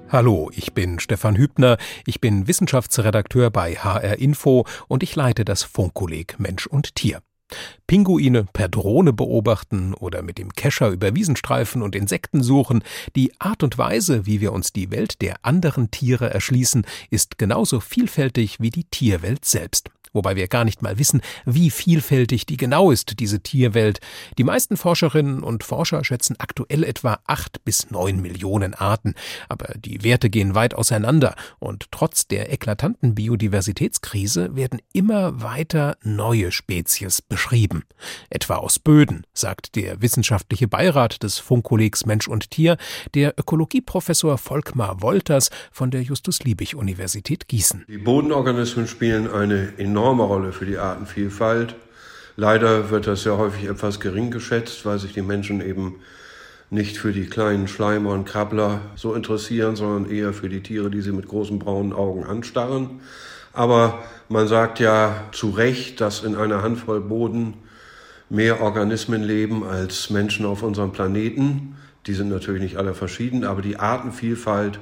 Hallo, 0.09 0.51
ich 0.55 0.73
bin 0.73 0.99
Stefan 0.99 1.37
Hübner, 1.37 1.77
ich 2.07 2.23
bin 2.23 2.49
Wissenschaftsredakteur 2.49 3.51
bei 3.51 3.75
HR 3.75 4.19
Info 4.19 4.65
und 4.89 5.03
ich 5.03 5.15
leite 5.15 5.45
das 5.45 5.63
Funkkolleg 5.63 6.39
Mensch 6.39 6.67
und 6.67 6.95
Tier. 6.95 7.21
Pinguine 7.87 8.45
per 8.53 8.69
Drohne 8.69 9.13
beobachten 9.13 9.95
oder 9.95 10.23
mit 10.23 10.39
dem 10.39 10.53
Kescher 10.53 10.89
über 10.89 11.15
Wiesenstreifen 11.15 11.83
und 11.83 11.95
Insekten 11.95 12.43
suchen, 12.43 12.83
die 13.15 13.33
Art 13.39 13.63
und 13.63 13.79
Weise, 13.79 14.27
wie 14.27 14.41
wir 14.41 14.53
uns 14.53 14.73
die 14.73 14.91
Welt 14.91 15.23
der 15.23 15.37
anderen 15.43 15.91
Tiere 15.91 16.33
erschließen, 16.33 16.85
ist 17.11 17.39
genauso 17.39 17.81
vielfältig 17.81 18.61
wie 18.61 18.71
die 18.71 18.85
Tierwelt 18.85 19.45
selbst 19.45 19.91
wobei 20.17 20.35
wir 20.35 20.49
gar 20.49 20.65
nicht 20.65 20.83
mal 20.83 20.99
wissen, 20.99 21.21
wie 21.45 21.71
vielfältig 21.71 22.47
die 22.47 22.57
genau 22.57 22.91
ist, 22.91 23.21
diese 23.21 23.41
Tierwelt. 23.41 24.01
Die 24.39 24.45
meisten 24.45 24.77
Forscherinnen 24.77 25.45
und 25.45 25.63
Forscher 25.63 26.05
schätzen 26.05 26.35
aktuell 26.39 26.83
etwa 26.83 27.21
acht 27.27 27.65
bis 27.65 27.91
neun 27.91 28.21
Millionen 28.21 28.75
Arten, 28.75 29.15
aber 29.49 29.75
die 29.79 30.03
Werte 30.03 30.31
gehen 30.31 30.55
weit 30.55 30.75
auseinander 30.75 31.37
und 31.61 31.93
trotz 31.93 32.27
der 32.27 32.53
eklatanten 32.53 33.15
Biodiversitätskrise 33.15 34.57
werden 34.57 34.81
immer 34.93 35.43
weiter 35.43 35.97
neue 36.03 36.51
Spezies 36.51 37.23
beschrieben. 37.23 37.85
Etwa 38.31 38.57
aus 38.57 38.79
Böden, 38.79 39.25
sagt 39.35 39.77
der 39.77 40.01
wissenschaftliche 40.01 40.67
Beirat 40.67 41.23
des 41.23 41.39
Funkkollegs 41.39 42.07
Mensch 42.07 42.27
und 42.27 42.51
Tier, 42.51 42.79
der 43.15 43.35
Ökologieprofessor 43.39 44.39
Volkmar 44.39 45.03
Wolters 45.03 45.51
von 45.71 45.91
der 45.91 46.03
Justus-Liebig-Universität 46.03 47.49
Gießen. 47.49 47.85
Die 47.89 47.99
Bodenorganismen 47.99 48.87
spielen 48.87 49.31
eine 49.31 49.75
enorme 49.77 50.06
enorme 50.07 50.23
Rolle 50.23 50.53
für 50.53 50.67
die 50.67 50.79
Artenvielfalt. 50.79 51.75
Leider 52.37 52.91
wird 52.91 53.09
das 53.09 53.25
ja 53.25 53.37
häufig 53.39 53.65
etwas 53.65 53.99
gering 53.99 54.31
geschätzt, 54.31 54.87
weil 54.87 55.01
sich 55.01 55.15
die 55.15 55.23
Menschen 55.23 55.61
eben 55.61 55.97
nicht 56.71 56.97
für 56.97 57.11
die 57.11 57.27
kleinen 57.27 57.67
Schleimer 57.67 58.13
und 58.13 58.25
Krabbler 58.25 58.83
so 58.95 59.15
interessieren, 59.15 59.75
sondern 59.75 60.09
eher 60.09 60.33
für 60.33 60.49
die 60.49 60.63
Tiere, 60.63 60.91
die 60.91 61.01
sie 61.01 61.11
mit 61.11 61.27
großen 61.27 61.59
braunen 61.59 61.93
Augen 61.93 62.23
anstarren. 62.23 63.01
Aber 63.53 63.99
man 64.29 64.47
sagt 64.47 64.79
ja 64.79 65.25
zu 65.33 65.51
Recht, 65.51 66.01
dass 66.01 66.23
in 66.23 66.37
einer 66.37 66.63
Handvoll 66.63 67.01
Boden 67.01 67.55
mehr 68.29 68.61
Organismen 68.61 69.25
leben 69.25 69.65
als 69.65 70.11
Menschen 70.11 70.47
auf 70.47 70.63
unserem 70.63 70.93
Planeten. 70.93 71.75
Die 72.07 72.15
sind 72.15 72.29
natürlich 72.29 72.63
nicht 72.63 72.77
alle 72.77 72.95
verschieden, 72.95 73.43
aber 73.43 73.61
die 73.61 73.81
Artenvielfalt 73.81 74.79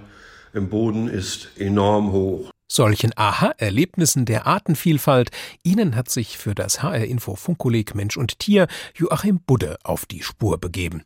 im 0.53 0.69
Boden 0.69 1.09
ist 1.09 1.49
enorm 1.57 2.13
hoch. 2.13 2.54
Solchen 2.67 3.13
Aha-Erlebnissen 3.15 4.25
der 4.25 4.47
Artenvielfalt, 4.47 5.31
ihnen 5.63 5.97
hat 5.97 6.11
sich 6.11 6.39
für 6.39 6.55
das 6.55 6.83
HR-Info 6.83 7.37
Funkkolleg 7.37 7.95
Mensch 7.95 8.17
und 8.17 8.39
Tier 8.39 8.67
Joachim 8.95 9.41
Budde 9.41 9.77
auf 9.85 10.07
die 10.07 10.23
Spur 10.23 10.59
begeben. 10.59 11.03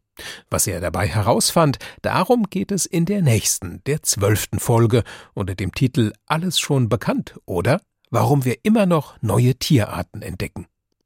Was 0.50 0.66
er 0.66 0.80
dabei 0.80 1.06
herausfand, 1.06 1.78
darum 2.02 2.44
geht 2.50 2.72
es 2.72 2.86
in 2.86 3.04
der 3.04 3.22
nächsten, 3.22 3.82
der 3.86 4.02
zwölften 4.02 4.58
Folge 4.58 5.04
unter 5.34 5.54
dem 5.54 5.72
Titel 5.72 6.12
Alles 6.26 6.58
schon 6.58 6.88
bekannt, 6.88 7.38
oder? 7.44 7.80
Warum 8.10 8.44
wir 8.44 8.64
immer 8.64 8.86
noch 8.86 9.20
neue 9.20 9.54
Tierarten 9.56 10.22
entdecken. 10.22 10.66